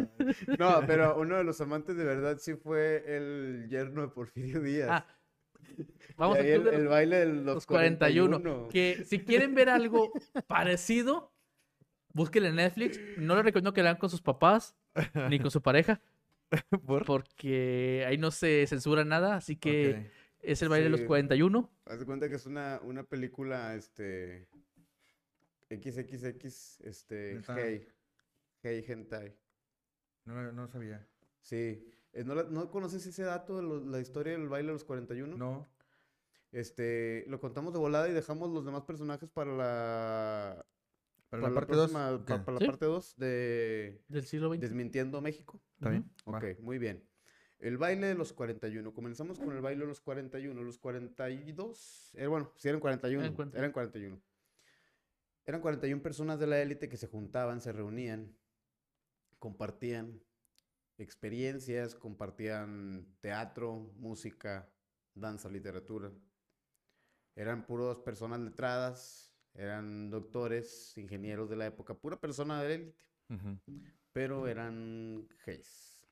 [0.58, 4.88] No, pero uno de los amantes de verdad sí fue el yerno de Porfirio Díaz.
[4.90, 5.06] Ah,
[6.18, 8.42] Vamos club el, el baile de los, los 41.
[8.42, 8.68] 41.
[8.70, 10.12] Que si quieren ver algo
[10.48, 11.32] parecido,
[12.14, 13.00] búsquenle en Netflix.
[13.18, 14.76] No les recomiendo que la vean con sus papás
[15.30, 16.02] ni con su pareja,
[16.86, 17.06] ¿Por?
[17.06, 19.36] porque ahí no se censura nada.
[19.36, 20.12] Así que
[20.42, 21.06] es el baile de los Sí.
[21.06, 21.70] 41.
[21.86, 24.48] Haz de cuenta que es una, una película, este...
[25.70, 27.36] XXX, este...
[27.36, 27.55] Neta.
[27.57, 27.88] Hey.
[28.61, 29.36] Hey Hentai.
[30.26, 31.07] No, no sabía.
[31.41, 31.86] Sí.
[32.13, 34.84] Eh, ¿No, la- no conoces ese dato de lo- la historia del baile de los
[34.84, 35.38] 41?
[35.38, 35.67] No.
[36.51, 40.65] Este, lo contamos de volada y dejamos los demás personajes para la...
[41.30, 41.91] Para, para la parte 2.
[41.91, 42.65] próxima- pa- para la Sí.
[42.65, 44.61] parte 2 de Del siglo XX.
[44.61, 45.61] Desmintiendo México.
[45.76, 46.09] ¿Está bien?
[46.28, 46.39] Va.
[46.39, 47.07] Ok, muy bien.
[47.59, 48.93] El baile de los 41.
[48.93, 50.63] Comenzamos con el baile de los 41.
[50.63, 52.11] Los 42.
[52.15, 53.22] eh, bueno, sí eran 41.
[53.22, 53.59] Eran 41.
[53.59, 54.22] Eran 41.
[55.50, 58.38] Eran 41 personas de la élite que se juntaban, se reunían,
[59.39, 60.22] compartían
[61.00, 64.70] experiencias, compartían teatro, música,
[65.16, 66.12] danza, literatura.
[67.36, 73.10] Eran puras personas letradas, eran doctores, ingenieros de la época, pura persona de la élite
[74.14, 76.06] pero eran gays.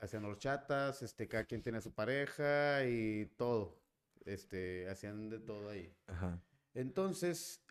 [0.00, 3.80] Hacían horchatas, este, cada quien tenía su pareja y todo.
[4.26, 5.96] Este, hacían de todo ahí.
[6.08, 6.42] Ajá.
[6.74, 7.63] Entonces.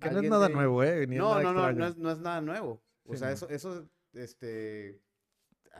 [0.00, 1.06] Que no es nada de- nuevo, ¿eh?
[1.06, 2.82] Ni es No, nada no, no, no es, no es nada nuevo.
[3.04, 3.34] O Sí, sea, no.
[3.34, 5.00] eso, eso, este,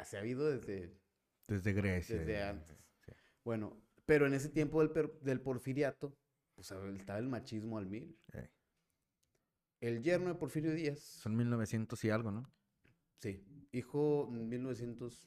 [0.05, 0.97] se ha habido desde,
[1.47, 2.17] Desde Grecia.
[2.19, 2.77] desde antes.
[3.05, 3.13] sí.
[3.45, 6.17] Bueno, pero en ese tiempo del, per- del porfiriato,
[6.55, 8.19] pues estaba el machismo al mil.
[9.81, 12.51] El yerno de Porfirio Díaz, Son 1900 y algo, ¿no?
[13.21, 15.21] sí, hijo en 1900,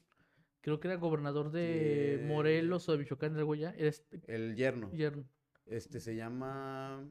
[0.61, 3.71] Creo que era gobernador de Morelos o de Michoacán, algo ya.
[3.71, 4.91] Era este el yerno.
[4.91, 5.27] yerno.
[5.65, 7.07] Este se llama.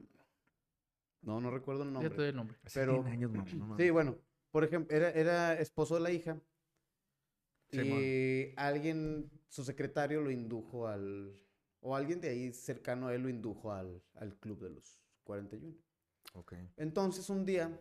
[1.21, 2.29] No, no recuerdo el Ya te doy nombre.
[2.29, 2.57] el nombre.
[2.63, 3.85] Hace Pero- 100 años, mamá, no mames.
[3.85, 4.17] Sí, bueno,
[4.51, 6.39] por ejemplo, era, era esposo de la hija.
[7.71, 11.33] Y alguien, su secretario, lo indujo al,
[11.79, 15.73] o alguien de ahí cercano a él lo indujo al, al club de los 41.
[16.33, 16.53] Ok.
[16.75, 17.79] Entonces un día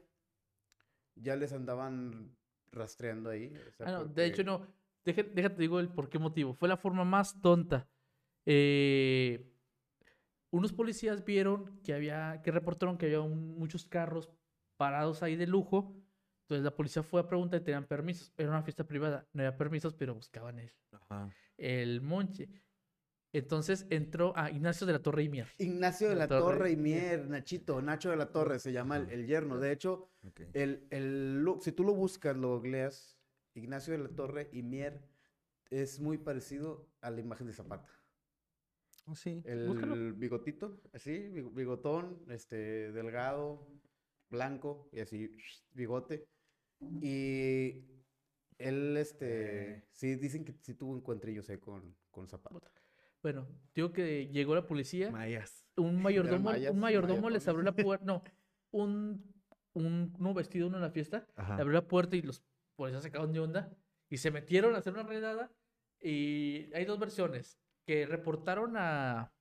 [1.17, 2.37] ya les andaban
[2.71, 3.53] rastreando ahí.
[3.69, 4.65] o sea, Ah, no, de hecho no.
[5.05, 6.55] Deja- déjate digo el por qué motivo.
[6.55, 7.89] Fue la forma más tonta.
[8.47, 9.50] Eh,
[10.51, 14.31] unos policías vieron que había, que reportaron que había un- muchos carros
[14.77, 15.95] parados ahí de lujo.
[16.43, 18.33] Entonces la policía fue a preguntar y tenían permisos.
[18.37, 21.31] Era una fiesta privada, no había permisos, pero buscaban el, Ajá.
[21.57, 22.49] el monche.
[23.33, 25.47] Entonces entró a Ignacio de la Torre y Mier.
[25.59, 26.57] Ignacio de La la Torre.
[26.59, 29.59] Torre y Mier, Nachito, Nacho de la Torre se llama el, el yerno.
[29.59, 30.11] De hecho,
[30.53, 33.17] el, el look, si tú lo buscas, lo googleas,
[33.55, 35.01] Ignacio de la Torre y Mier
[35.71, 37.89] es muy parecido a la imagen de Zapata.
[39.11, 39.43] Oh, sí.
[39.45, 40.15] El Búscalo.
[40.15, 43.67] bigotito, así, big- bigotón, este, delgado,
[44.31, 45.31] blanco y así,
[45.73, 46.29] bigote.
[47.03, 47.85] Y
[48.59, 52.71] él, este, sí, dicen que sí tuvo encuentrillos ahí con, con Zapata.
[53.23, 55.11] Bueno, digo que llegó la policía.
[55.11, 55.67] Mayas.
[55.77, 58.23] un mayordomo, mayas, un mayordomo les abrió la puerta, no,
[58.71, 59.25] un,
[59.75, 61.57] un uno vestido uno en la fiesta, Ajá.
[61.57, 62.43] le abrió la puerta y los
[62.77, 63.77] policías se sacaron de onda
[64.09, 65.53] y se metieron a hacer una redada
[66.01, 69.33] y hay dos versiones, que reportaron a,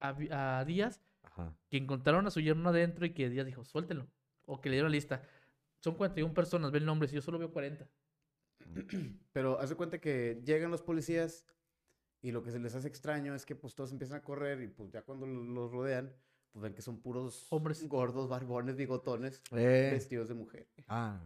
[0.00, 1.56] a, a Díaz, Ajá.
[1.68, 4.08] que encontraron a su yerno adentro y que Díaz dijo, suéltenlo,
[4.46, 5.22] o que le dieron la lista.
[5.80, 7.88] Son 41 personas, ve el nombre, si yo solo veo 40.
[9.32, 11.44] Pero hace cuenta que llegan los policías
[12.22, 14.68] y lo que se les hace extraño es que pues todos empiezan a correr y
[14.68, 16.14] pues ya cuando lo- los rodean,
[16.52, 17.86] pues ven que son puros Hombres.
[17.88, 19.90] gordos, barbones, bigotones, Eh.
[19.92, 20.68] vestidos de mujer.
[20.88, 21.20] Ah.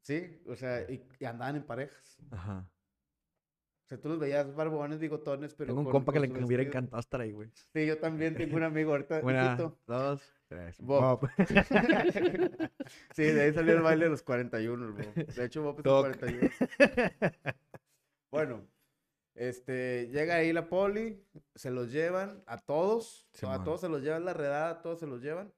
[0.00, 2.18] Sí, o sea, y, y andaban en parejas.
[2.30, 2.68] Ajá.
[3.84, 6.62] O sea, tú los veías barbones, bigotones, pero Tengo un con- compa que le hubiera
[6.62, 7.50] encantado estar ahí, güey.
[7.74, 9.20] Sí, yo también tengo un amigo ahorita.
[9.22, 9.56] Una,
[9.86, 10.78] dos, tres.
[10.80, 11.20] Bob.
[11.20, 11.30] Bob.
[13.14, 15.14] sí, de ahí salió el baile de los 41, el Bob.
[15.14, 16.16] De hecho, Bob es el Toc.
[16.18, 16.50] 41.
[18.30, 18.66] Bueno,
[19.34, 21.22] este, llega ahí la poli,
[21.54, 25.06] se los llevan a todos, a todos se los llevan la redada, a todos se
[25.06, 25.52] los llevan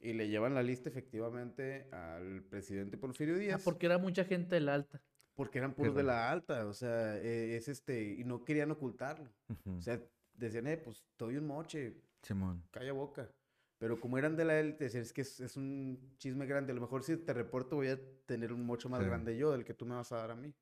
[0.00, 3.62] y le llevan la lista efectivamente al presidente Porfirio Ah, Díaz.
[3.64, 5.00] porque era mucha gente de la alta.
[5.38, 9.30] Porque eran puros de la alta, o sea, eh, es este, y no querían ocultarlo.
[9.78, 10.02] O sea,
[10.34, 12.64] decían, eh, pues, te doy un moche, Simón.
[12.72, 13.30] calla boca.
[13.78, 16.72] Pero como eran de la élite, decían, es que es, es un chisme grande.
[16.72, 19.06] A lo mejor si te reporto voy a tener un mocho más Sí.
[19.06, 20.52] grande yo del que tú me vas a dar a mí.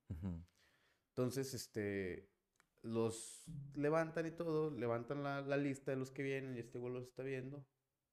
[1.13, 2.29] Entonces, este,
[2.83, 6.93] los levantan y todo, levantan la, la lista de los que vienen y este güey
[6.93, 7.65] los está viendo.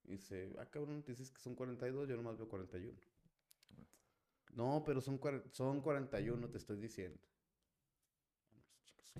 [0.04, 2.98] Y dice, ah, cabrón, dices que son 42, yo nomás veo 41.
[4.54, 7.18] No, pero son, son 41, te estoy diciendo.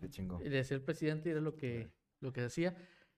[0.01, 0.39] Qué chingo.
[0.39, 2.77] Decía el presidente era lo que, lo que hacía.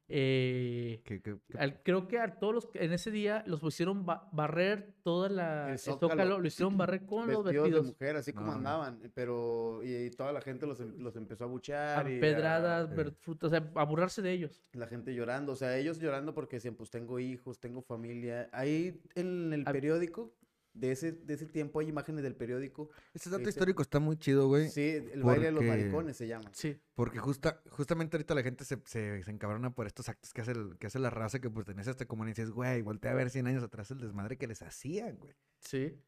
[0.08, 4.06] Eh, ¿Qué, qué, qué- al- creo que a todos los en ese día los pusieron
[4.06, 6.10] ba- barrer toda la El el Zócalo.
[6.12, 9.80] zócalo, lo hicieron barrer con los vestidos de vestidos, mujer, así como No, andaban, pero
[9.82, 13.10] y, y toda la gente los, em- los empezó a buchear y a- pedradas, eh.
[13.18, 14.62] frutas, o sea, a burlarse de ellos.
[14.74, 18.48] la gente llorando, o sea, ellos llorando porque decían, pues tengo hijos, tengo familia.
[18.52, 20.36] Ahí en el periódico,
[20.78, 22.90] de ese, de ese tiempo hay imágenes del periódico.
[23.14, 24.68] Ese dato ese- histórico está muy chido, güey.
[24.68, 26.50] Sí, el baile de los maricones se llama.
[26.52, 30.40] Sí, Porque justa, justamente ahorita la gente se, se, se encabrona por estos actos que
[30.42, 32.36] hace, el- que hace la raza que pertenece a esta comunidad.
[32.36, 35.34] Y dices, güey, voltea a ver 100 años atrás el desmadre que les hacían, güey.
[35.58, 35.98] sí.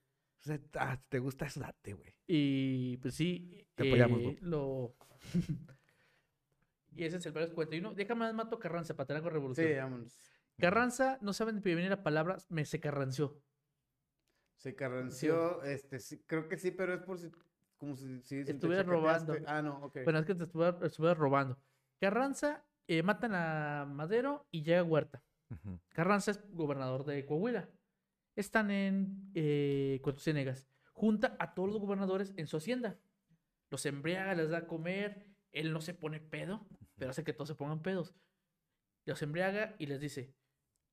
[0.41, 2.15] O sea, ah, te gusta eso, date, güey.
[2.29, 4.95] Y pues sí, Te apoyamos, eh, lo...
[6.95, 7.95] y ese es el varios 41.
[7.95, 9.55] Déjame más mato Carranza para tener algo.
[9.55, 10.17] Sí, vámonos.
[10.59, 13.41] Carranza, no saben de dónde viene la palabra, me se carranció.
[14.59, 17.31] Se carranció, este, sí, creo que sí, pero es por si,
[17.77, 19.37] como si, si, Estuviera robando.
[19.47, 20.01] Ah, no, ok.
[20.03, 21.57] Bueno, es que te estuve, estuve robando.
[22.01, 25.23] Carranza, eh, matan a Madero y llega Huerta.
[25.91, 27.69] Carranza es gobernador de Coahuila.
[28.35, 30.67] Están en eh, Cuatro Ciénegas.
[30.93, 32.99] Junta a todos los gobernadores en su hacienda.
[33.71, 35.25] Los embriaga, les da a comer.
[35.53, 38.13] Él no se pone pedo, pero hace que todos se pongan pedos.
[39.05, 40.35] Los embriaga y les dice: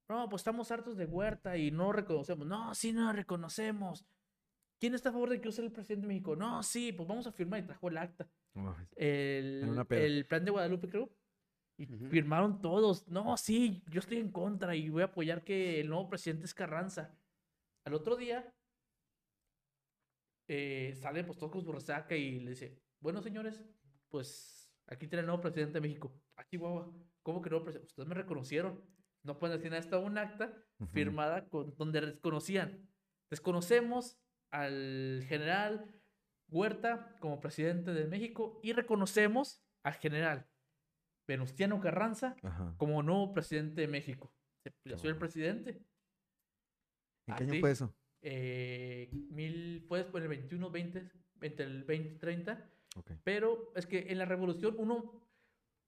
[0.07, 2.45] No, pues estamos hartos de Huerta y no reconocemos.
[2.45, 4.05] No, sí, no reconocemos.
[4.79, 6.35] ¿Quién está a favor de que yo sea el presidente de México?
[6.35, 8.29] No, sí, pues vamos a firmar y trajo el acta.
[8.95, 11.09] El, el plan de Guadalupe, creo.
[11.77, 13.07] Y firmaron todos.
[13.07, 16.53] No, sí, yo estoy en contra y voy a apoyar que el nuevo presidente es
[16.53, 17.17] Carranza.
[17.85, 18.53] Al otro día,
[20.47, 23.63] eh, salen pues todos con su resaca y le dice, bueno, señores,
[24.09, 26.13] pues aquí tiene el nuevo presidente de México.
[26.35, 26.93] Aquí, guagua.
[27.23, 27.87] ¿Cómo que nuevo presidente?
[27.89, 28.81] Ustedes me reconocieron.
[29.25, 30.53] No pueden decir nada, está un acta
[30.91, 32.87] firmada con, donde desconocían.
[33.29, 34.17] Desconocemos
[34.51, 35.91] al general
[36.47, 40.47] Huerta como presidente de México y reconocemos al general
[41.27, 42.75] Venustiano Carranza Ajá.
[42.77, 44.31] como nuevo presidente de México.
[44.63, 45.81] Se plació el presidente.
[47.27, 47.95] ¿En qué año fue eso?
[48.21, 51.11] eh, mil, fue después del 21, 20,
[51.41, 52.69] entre el 20, 30.
[52.97, 53.11] Ok.
[53.23, 55.21] Pero es que en la revolución uno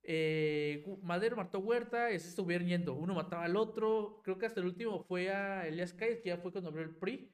[0.10, 2.94] eh, Madero mató a Huerta y se estuvieron yendo.
[2.94, 4.22] Uno mataba al otro.
[4.24, 6.96] Creo que hasta el último fue a Elías Calles, que ya fue cuando abrió el
[6.96, 7.34] PRI,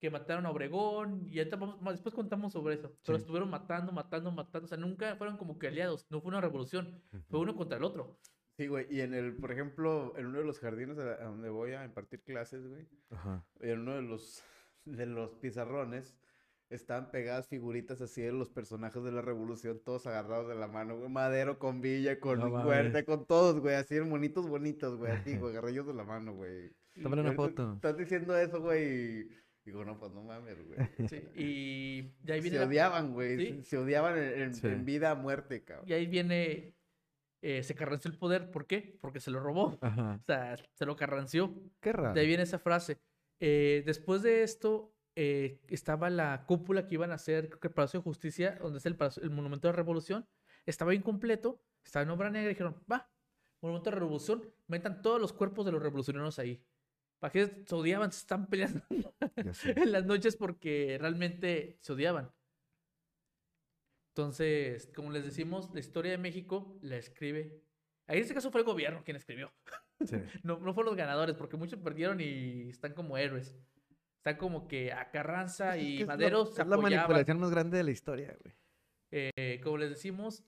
[0.00, 1.22] que mataron a Obregón.
[1.28, 2.92] Y ahorita vamos- más- después contamos sobre eso.
[3.04, 3.22] Pero Sí.
[3.22, 4.66] estuvieron matando, matando, matando.
[4.66, 6.06] O sea, nunca fueron como que aliados.
[6.10, 7.00] No fue una revolución.
[7.28, 8.18] Fue uno contra el otro.
[8.56, 8.86] Sí, güey.
[8.90, 11.84] Y en el, por ejemplo, en uno de los jardines a, a donde voy a
[11.84, 13.46] impartir clases, güey, Ajá.
[13.60, 14.42] en uno de los,
[14.84, 16.18] de los pizarrones
[16.70, 20.96] estaban pegadas figuritas así de los personajes de la revolución, todos agarrados de la mano,
[20.98, 21.08] güey.
[21.08, 23.74] Madero con Villa, con No Huerta, con todos, güey.
[23.74, 25.12] Así en monitos bonitos, güey.
[25.12, 26.70] Así, güey, agarrados de la mano, güey.
[27.02, 27.74] Tómale una foto.
[27.74, 29.20] Estás diciendo eso, güey.
[29.20, 29.28] y
[29.64, 30.78] Digo, no, pues no mames, güey.
[31.08, 33.36] Sí, Y de ahí viene Se la- odiaban, güey.
[33.36, 33.46] Sí.
[33.62, 34.66] Se, se odiaban en, en- Sí.
[34.66, 35.86] en vida a muerte, cabrón.
[35.88, 36.74] Y ahí viene.
[37.42, 38.50] eh, se carranció el poder.
[38.50, 38.98] ¿Por qué?
[39.00, 39.78] Porque se lo robó.
[39.80, 40.18] Ajá.
[40.20, 41.54] O sea, se lo carranció.
[41.80, 42.14] Qué raro.
[42.14, 42.98] De ahí viene esa frase.
[43.40, 47.74] Eh, después de esto, eh, estaba la cúpula que iban a hacer, creo que el
[47.74, 50.28] Palacio de Justicia, donde es el, palacio- el Monumento de la Revolución.
[50.64, 53.10] Estaba incompleto, estaba en obra negra y dijeron, va,
[53.60, 56.62] Monumento de la Revolución, metan todos los cuerpos de los revolucionarios ahí.
[57.18, 58.12] ¿Para qué se odiaban?
[58.12, 58.82] Se están peleando
[59.64, 62.30] en las noches porque realmente se odiaban.
[64.14, 67.60] Entonces, como les decimos, la historia de México la escribe.
[68.06, 69.52] Ahí en este caso fue el gobierno quien escribió.
[70.04, 70.16] Sí.
[70.44, 73.56] No, no fueron los ganadores, porque muchos perdieron y están como héroes.
[74.18, 77.50] Están como que a Carranza Es y que es Madero se Es la manipulación más
[77.50, 78.54] grande de la historia, güey.
[79.10, 80.44] Eh, como les decimos,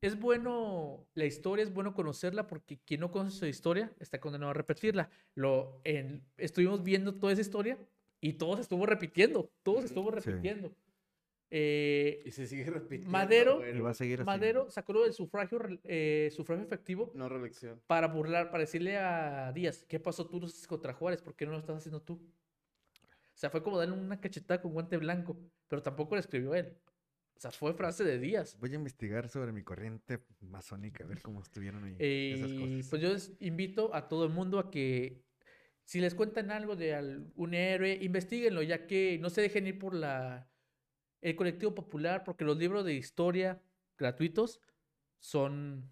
[0.00, 4.50] es bueno la historia, es bueno conocerla porque quien no conoce su historia está condenado
[4.50, 5.10] a repetirla.
[5.34, 7.76] Lo, en- estuvimos viendo toda esa historia
[8.20, 10.30] y todo se estuvo repitiendo, todo se estuvo Sí.
[10.30, 10.72] repitiendo.
[11.50, 13.10] Eh, Y se sigue repitiendo.
[13.10, 14.26] Madero- güey, Y va a seguir así.
[14.26, 17.82] Madero sacó lo del sufragio, re- eh, sufragio efectivo No reelección.
[17.86, 21.20] para burlar, para decirle a Díaz, ¿qué pasó tú no haces contra Juárez?
[21.20, 22.18] ¿Por qué no lo estás haciendo tú?
[23.34, 26.76] O sea, fue como darle una cachetada con guante blanco, pero tampoco lo escribió él.
[27.34, 28.56] O sea, fue frase de Díaz.
[28.60, 31.96] Voy a investigar sobre mi corriente masónica, a ver cómo estuvieron ahí.
[31.98, 32.88] Eh, esas cosas.
[32.90, 35.24] pues yo les invito a todo el mundo a que
[35.84, 39.94] si les cuentan algo de algún héroe, investiguenlo, ya que no se dejen ir por
[39.94, 40.48] la
[41.20, 43.62] el colectivo popular, porque los libros de historia
[43.96, 44.60] gratuitos
[45.20, 45.90] son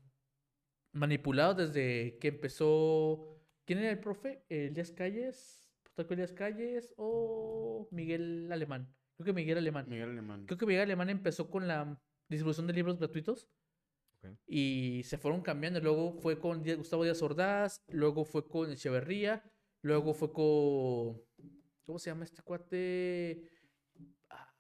[0.92, 3.40] manipulados desde que empezó.
[3.64, 4.44] ¿Quién era el profe?
[4.48, 5.69] ¿Elías Calles?
[6.00, 8.94] ¿Plutarco Elías Calles o Miguel Alemán?
[9.16, 9.86] Creo que Miguel Alemán.
[9.86, 10.46] Miguel Alemán.
[10.46, 13.48] Creo que Miguel Alemán empezó con la distribución de libros gratuitos
[14.46, 15.78] y se fueron cambiando.
[15.80, 19.44] Luego fue con Gustavo Díaz Ordaz, luego fue con Echeverría,
[19.82, 21.20] luego fue con.
[21.84, 23.50] ¿Cómo se llama este cuate?
[24.30, 24.54] Ah,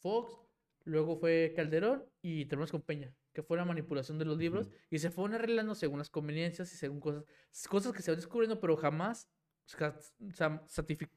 [0.00, 0.36] Fox,
[0.84, 4.98] luego fue Calderón y terminamos con Peña, que fue la manipulación de los libros y
[4.98, 7.24] se fueron arreglando según las conveniencias y según cosas,
[7.68, 9.28] cosas que se van descubriendo, pero jamás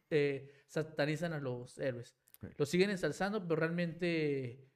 [0.10, 2.16] eh, satanizan a los héroes.
[2.58, 4.70] Los siguen ensalzando, pero realmente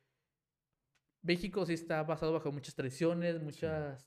[1.21, 3.97] México sí está basado bajo muchas tradiciones, mucha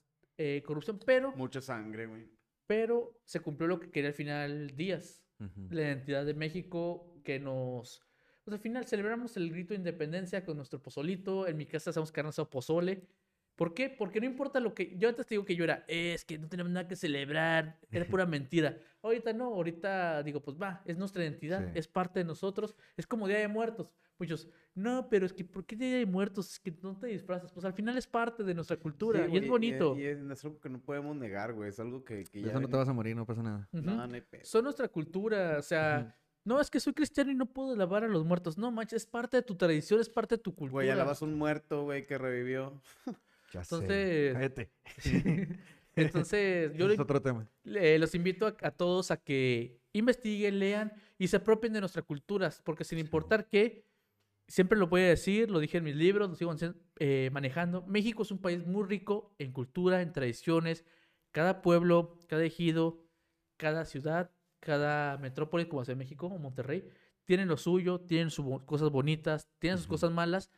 [0.65, 2.27] corrupción, pero, Mucha sangre, güey.
[2.67, 5.23] pero se cumplió lo que quería al final Díaz
[5.69, 8.01] la identidad de México que nos...
[8.43, 11.47] Pues al final celebramos el grito de independencia con nuestro pozolito.
[11.47, 13.07] En mi casa hacemos carne asada pozole.
[13.55, 13.89] ¿Por qué?
[13.89, 14.95] Porque no importa lo que...
[14.97, 18.05] Yo antes te digo que yo era, es que no tenemos nada que celebrar, era
[18.05, 18.77] pura mentira.
[19.03, 21.71] Ahorita no, ahorita digo, pues va, es nuestra identidad, Sí.
[21.75, 23.93] es parte de nosotros, es como Día de Muertos.
[24.17, 26.51] Muchos, no, pero es que, ¿por qué Día de Muertos?
[26.53, 27.51] Es que no te disfrazas.
[27.51, 29.97] Pues al final es parte de nuestra cultura Sí, y güey, es bonito.
[29.97, 31.69] Y, es, es algo que no podemos negar, güey.
[31.69, 32.49] Es algo que, que ya.
[32.49, 33.67] eso no te vas a morir, no pasa nada.
[33.71, 33.83] Ujú.
[33.83, 34.45] No, no hay pedo.
[34.45, 38.07] son nuestra cultura, o sea, no es que soy cristiano y no puedo lavar a
[38.07, 40.71] los muertos, no manches, es parte de tu tradición, es parte de tu cultura.
[40.71, 42.81] Güey, alabas un muerto, güey, que revivió.
[43.53, 43.75] Ya sé.
[43.75, 44.71] Entonces- Cállate.
[45.95, 47.47] Entonces, yo es le- otro tema.
[47.63, 52.03] le- los invito a, a todos a que investiguen, lean y se apropien de nuestras
[52.05, 53.85] culturas, porque sin importar qué,
[54.47, 56.53] siempre lo voy a decir, lo dije en mis libros, lo sigo
[56.97, 60.83] eh, manejando, México es un país muy rico en cultura, en tradiciones,
[61.31, 63.05] cada pueblo, cada ejido,
[63.57, 66.87] cada ciudad, cada metrópoli, como hace México o Monterrey,
[67.25, 70.49] tienen lo suyo, tienen sus cosas bonitas, tienen sus cosas malas,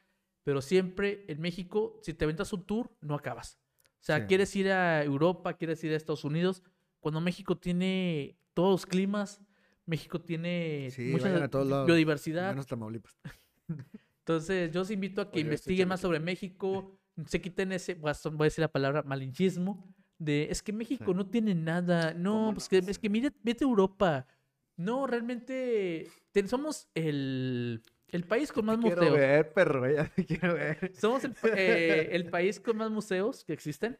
[0.45, 3.59] pero siempre en México, si te aventas un tour, no acabas.
[3.99, 4.25] O sea, Sí.
[4.27, 6.61] quieres ir a Europa, quieres ir a Estados Unidos,
[6.99, 9.41] cuando México tiene todos los climas,
[9.87, 12.51] México tiene Sí, mucha vayan a todos lados, biodiversidad.
[12.51, 13.19] Menos Tamaulipas.
[14.19, 18.11] Entonces, yo os invito a que Oye, investiguen más sobre México, se quiten ese, voy
[18.11, 21.13] a decir la palabra malinchismo, de es que México Sí.
[21.17, 22.81] no tiene nada, no, ¿Cómo pues no?
[22.85, 24.27] que, es que mire, vete a Europa.
[24.77, 29.17] No, realmente ten- somos el, el país con más Te quiero museos.
[29.17, 30.91] ver, perro, ya te quiero ver.
[30.95, 33.97] Somos el, eh, el país con más museos que existen.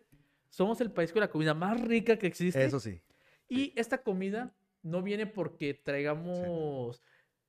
[0.50, 2.64] Somos el país con la comida más rica que existe.
[2.64, 3.02] Eso sí.
[3.50, 4.54] Y esta comida
[4.84, 7.02] no viene porque traigamos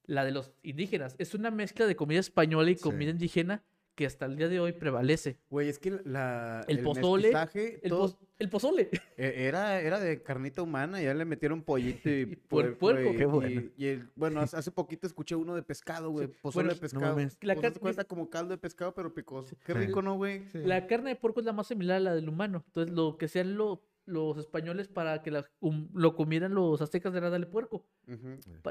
[0.04, 1.14] la de los indígenas.
[1.18, 2.82] Es una mezcla de comida española y Sí.
[2.82, 3.62] comida indígena
[3.96, 5.38] que hasta el día de hoy prevalece.
[5.50, 6.64] Güey, es que la...
[6.68, 8.90] El pozole, mestizaje, El, todo- el pozole.
[9.16, 13.12] e- era, era de carnita humana, ya le metieron pollito y, puer- puer- puerco.
[13.12, 13.60] y- Qué bueno.
[13.60, 16.28] Y, y el- bueno, hace, poquito escuché uno de pescado, güey.
[16.28, 17.06] Pozole bueno, de no pescado.
[17.16, 17.38] mames.
[17.40, 19.56] La Pues, car- haz de cuenta como caldo de pescado, pero picoso.
[19.64, 19.78] Qué Sí.
[19.78, 20.42] rico, ¿no, güey?
[20.52, 22.62] La carne de puerco es la más similar a la del humano.
[22.66, 27.12] Entonces, lo que hacían lo- los españoles para que la- um, lo comieran los aztecas
[27.14, 27.86] era darle puerco.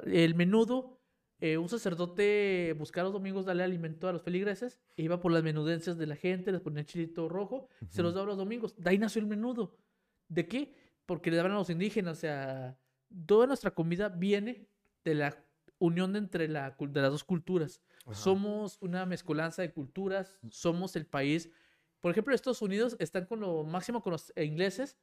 [0.06, 1.00] El menudo,
[1.40, 5.44] eh, un sacerdote buscaba los domingos darle alimento a los feligreses, e iba por las
[5.44, 8.76] menudencias de la gente, les ponía chilito rojo, se los daba los domingos.
[8.78, 9.78] De ahí nació el menudo.
[10.28, 10.76] ¿De qué?
[11.06, 12.18] Porque le daban a los indígenas.
[12.18, 12.80] O sea,
[13.26, 14.68] toda nuestra comida viene
[15.04, 15.46] de la
[15.78, 17.82] unión entre la, de las dos culturas.
[18.06, 18.16] Ajá.
[18.16, 21.50] Somos una mezcolanza de culturas, somos el país.
[22.00, 24.98] Por ejemplo, Estados Unidos están con lo máximo con los ingleses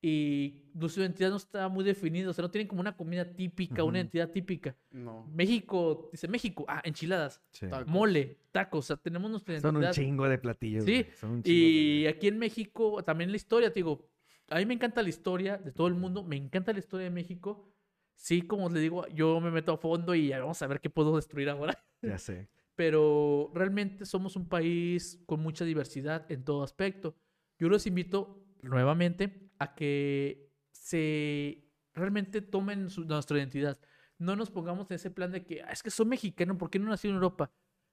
[0.00, 2.30] y su identidad no está muy definida.
[2.30, 3.96] O sea, no tienen como una comida típica, una Ujú.
[3.96, 4.76] identidad típica.
[4.90, 5.26] No.
[5.32, 7.66] México, dice México, ah, enchiladas, Sí.
[7.68, 7.86] Tacos.
[7.88, 10.04] mole, tacos, o sea, tenemos nuestra Son un identidad.
[10.04, 10.84] chingo de platillos.
[10.84, 14.08] Sí, güey, son un chingo Y de- aquí en México, también la historia, te digo,
[14.50, 17.10] a mí me encanta la historia de todo el mundo, me encanta la historia de
[17.10, 17.68] México.
[18.14, 21.16] Sí, como les digo, yo me meto a fondo y vamos a ver qué puedo
[21.16, 21.76] destruir ahora.
[22.02, 22.48] Ya sé.
[22.76, 27.16] Pero realmente somos un país con mucha diversidad en todo aspecto.
[27.58, 33.78] Yo los invito nuevamente a que se realmente tomen su- nuestra identidad.
[34.18, 36.78] No nos pongamos en ese plan de que "Ah, es que soy mexicano, ¿por qué
[36.78, 37.50] no nací en Europa?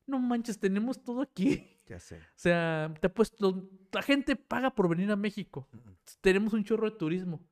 [0.08, 1.46] No manches, tenemos todo aquí.
[1.88, 2.18] Ya sé.
[2.18, 5.70] O sea, te apuesto, la gente paga por venir a México.
[6.20, 7.48] Tenemos un chorro de turismo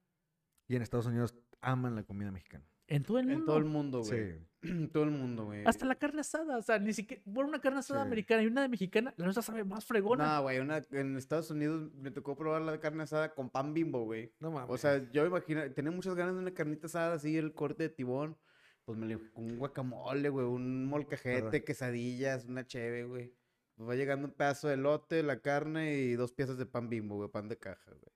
[0.67, 2.65] Y en Estados Unidos aman la comida mexicana.
[2.87, 3.39] En todo el mundo.
[3.39, 4.31] En todo el mundo, güey.
[4.33, 4.37] Sí.
[4.63, 5.63] En todo el mundo, güey.
[5.65, 8.07] Hasta la carne asada, o sea, ni siquiera, bueno, una carne asada Sí.
[8.07, 10.35] americana y una de mexicana, la nuestra sabe más fregona.
[10.37, 14.03] No, güey, una- en Estados Unidos me tocó probar la carne asada con pan bimbo,
[14.05, 14.33] güey.
[14.39, 14.69] No mames.
[14.69, 17.83] O sea, yo me imagino, tenía muchas ganas de una carnita asada así, el corte
[17.83, 18.37] de tibón.
[18.85, 23.33] Pues me le con un guacamole, güey, un molcajete, quesadillas, una cheve, güey.
[23.75, 27.15] Pues va llegando un pedazo de elote, la carne y dos piezas de pan bimbo,
[27.15, 28.13] güey, pan de caja, güey.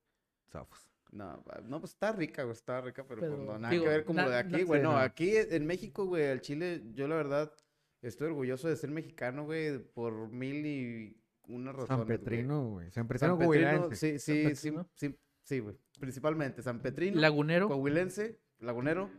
[0.51, 0.89] Zafos.
[1.11, 3.85] No, va- no, pues está rica, güey, está rica, pero, pues, Pero, no, nada digo,
[3.85, 4.81] que ver como lo de aquí, güey.
[4.81, 7.53] no, aquí en México, güey, el Chile, yo la verdad
[8.01, 12.17] estoy orgulloso de ser mexicano, güey, por mil y una razones, San güey.
[12.17, 12.85] Petrino, güey.
[12.91, 13.95] San San Petrino, Coahuilense.
[13.95, 14.89] sí, sí, sí, Petrino.
[14.95, 15.77] sí, sí, güey.
[15.99, 19.09] Principalmente San Petrino, Lagunero, Coahuilense, Lagunero,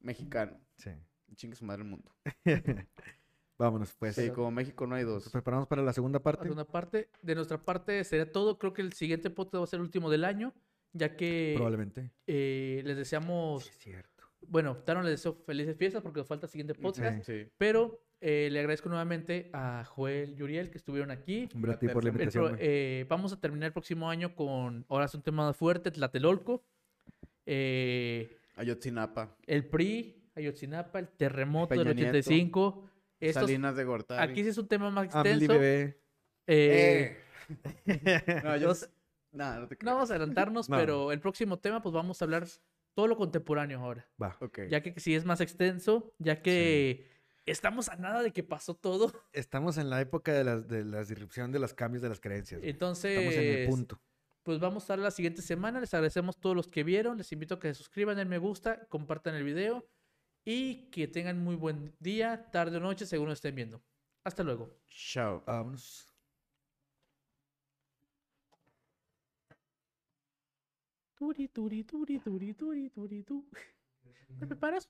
[0.00, 0.60] mexicano.
[0.76, 0.90] Sí.
[1.34, 2.10] Chingue su madre el mundo.
[3.58, 4.14] Vámonos, pues.
[4.14, 5.24] Sí, como México no hay dos.
[5.24, 6.42] Nos preparamos para la segunda la parte.
[6.44, 7.08] segunda parte.
[7.22, 8.58] De nuestra parte sería todo.
[8.58, 10.54] Creo que el siguiente podcast va a ser el último del año,
[10.98, 12.10] ya que Probablemente.
[12.26, 14.24] eh, les deseamos, Sí, es cierto.
[14.46, 17.46] bueno, Taro les deseo felices fiestas porque nos falta el siguiente podcast, Sí.
[17.56, 21.48] pero eh, le agradezco nuevamente a Joel y Uriel que estuvieron aquí.
[21.54, 22.56] Hombre, a ti por la El invitación.
[22.58, 26.64] eh, vamos a terminar el próximo año con, ahora es un tema más fuerte, Tlatelolco,
[27.46, 32.90] eh, Ayotzinapa, el PRI, Ayotzinapa, el terremoto Peña del Nieto, 85.
[33.20, 34.30] Estos, Salinas de Gortari.
[34.32, 35.52] aquí sí es un tema más Amli extenso.
[35.54, 36.00] bebé.
[36.46, 37.16] eh,
[37.86, 38.40] Eh.
[38.44, 38.72] no, yo...
[39.32, 40.76] Nah, no te No vamos a adelantarnos, No.
[40.76, 42.46] pero el próximo tema, pues vamos a hablar
[42.94, 44.08] todo lo contemporáneo ahora.
[44.20, 44.36] Va.
[44.40, 44.60] Ok.
[44.70, 47.06] Ya que sí es más extenso, ya que
[47.46, 49.12] estamos a nada de que pasó todo.
[49.32, 52.60] Estamos en la época de las de la disrupción de los cambios de las creencias.
[52.64, 54.00] Entonces, Estamos en el punto.
[54.42, 55.78] pues vamos a estar la siguiente semana.
[55.80, 57.16] Les agradecemos a todos los que vieron.
[57.18, 59.86] Les invito a que se suscriban, den me gusta, compartan el video
[60.44, 63.82] y que tengan muy buen día, tarde o noche, según lo estén viendo.
[64.24, 64.74] Hasta luego.
[64.88, 65.42] Chao.
[65.46, 66.08] Vámonos.
[71.18, 73.44] Turi, turi, turi, turi, turi, turi, tu.
[74.40, 74.86] ¿Me preparas?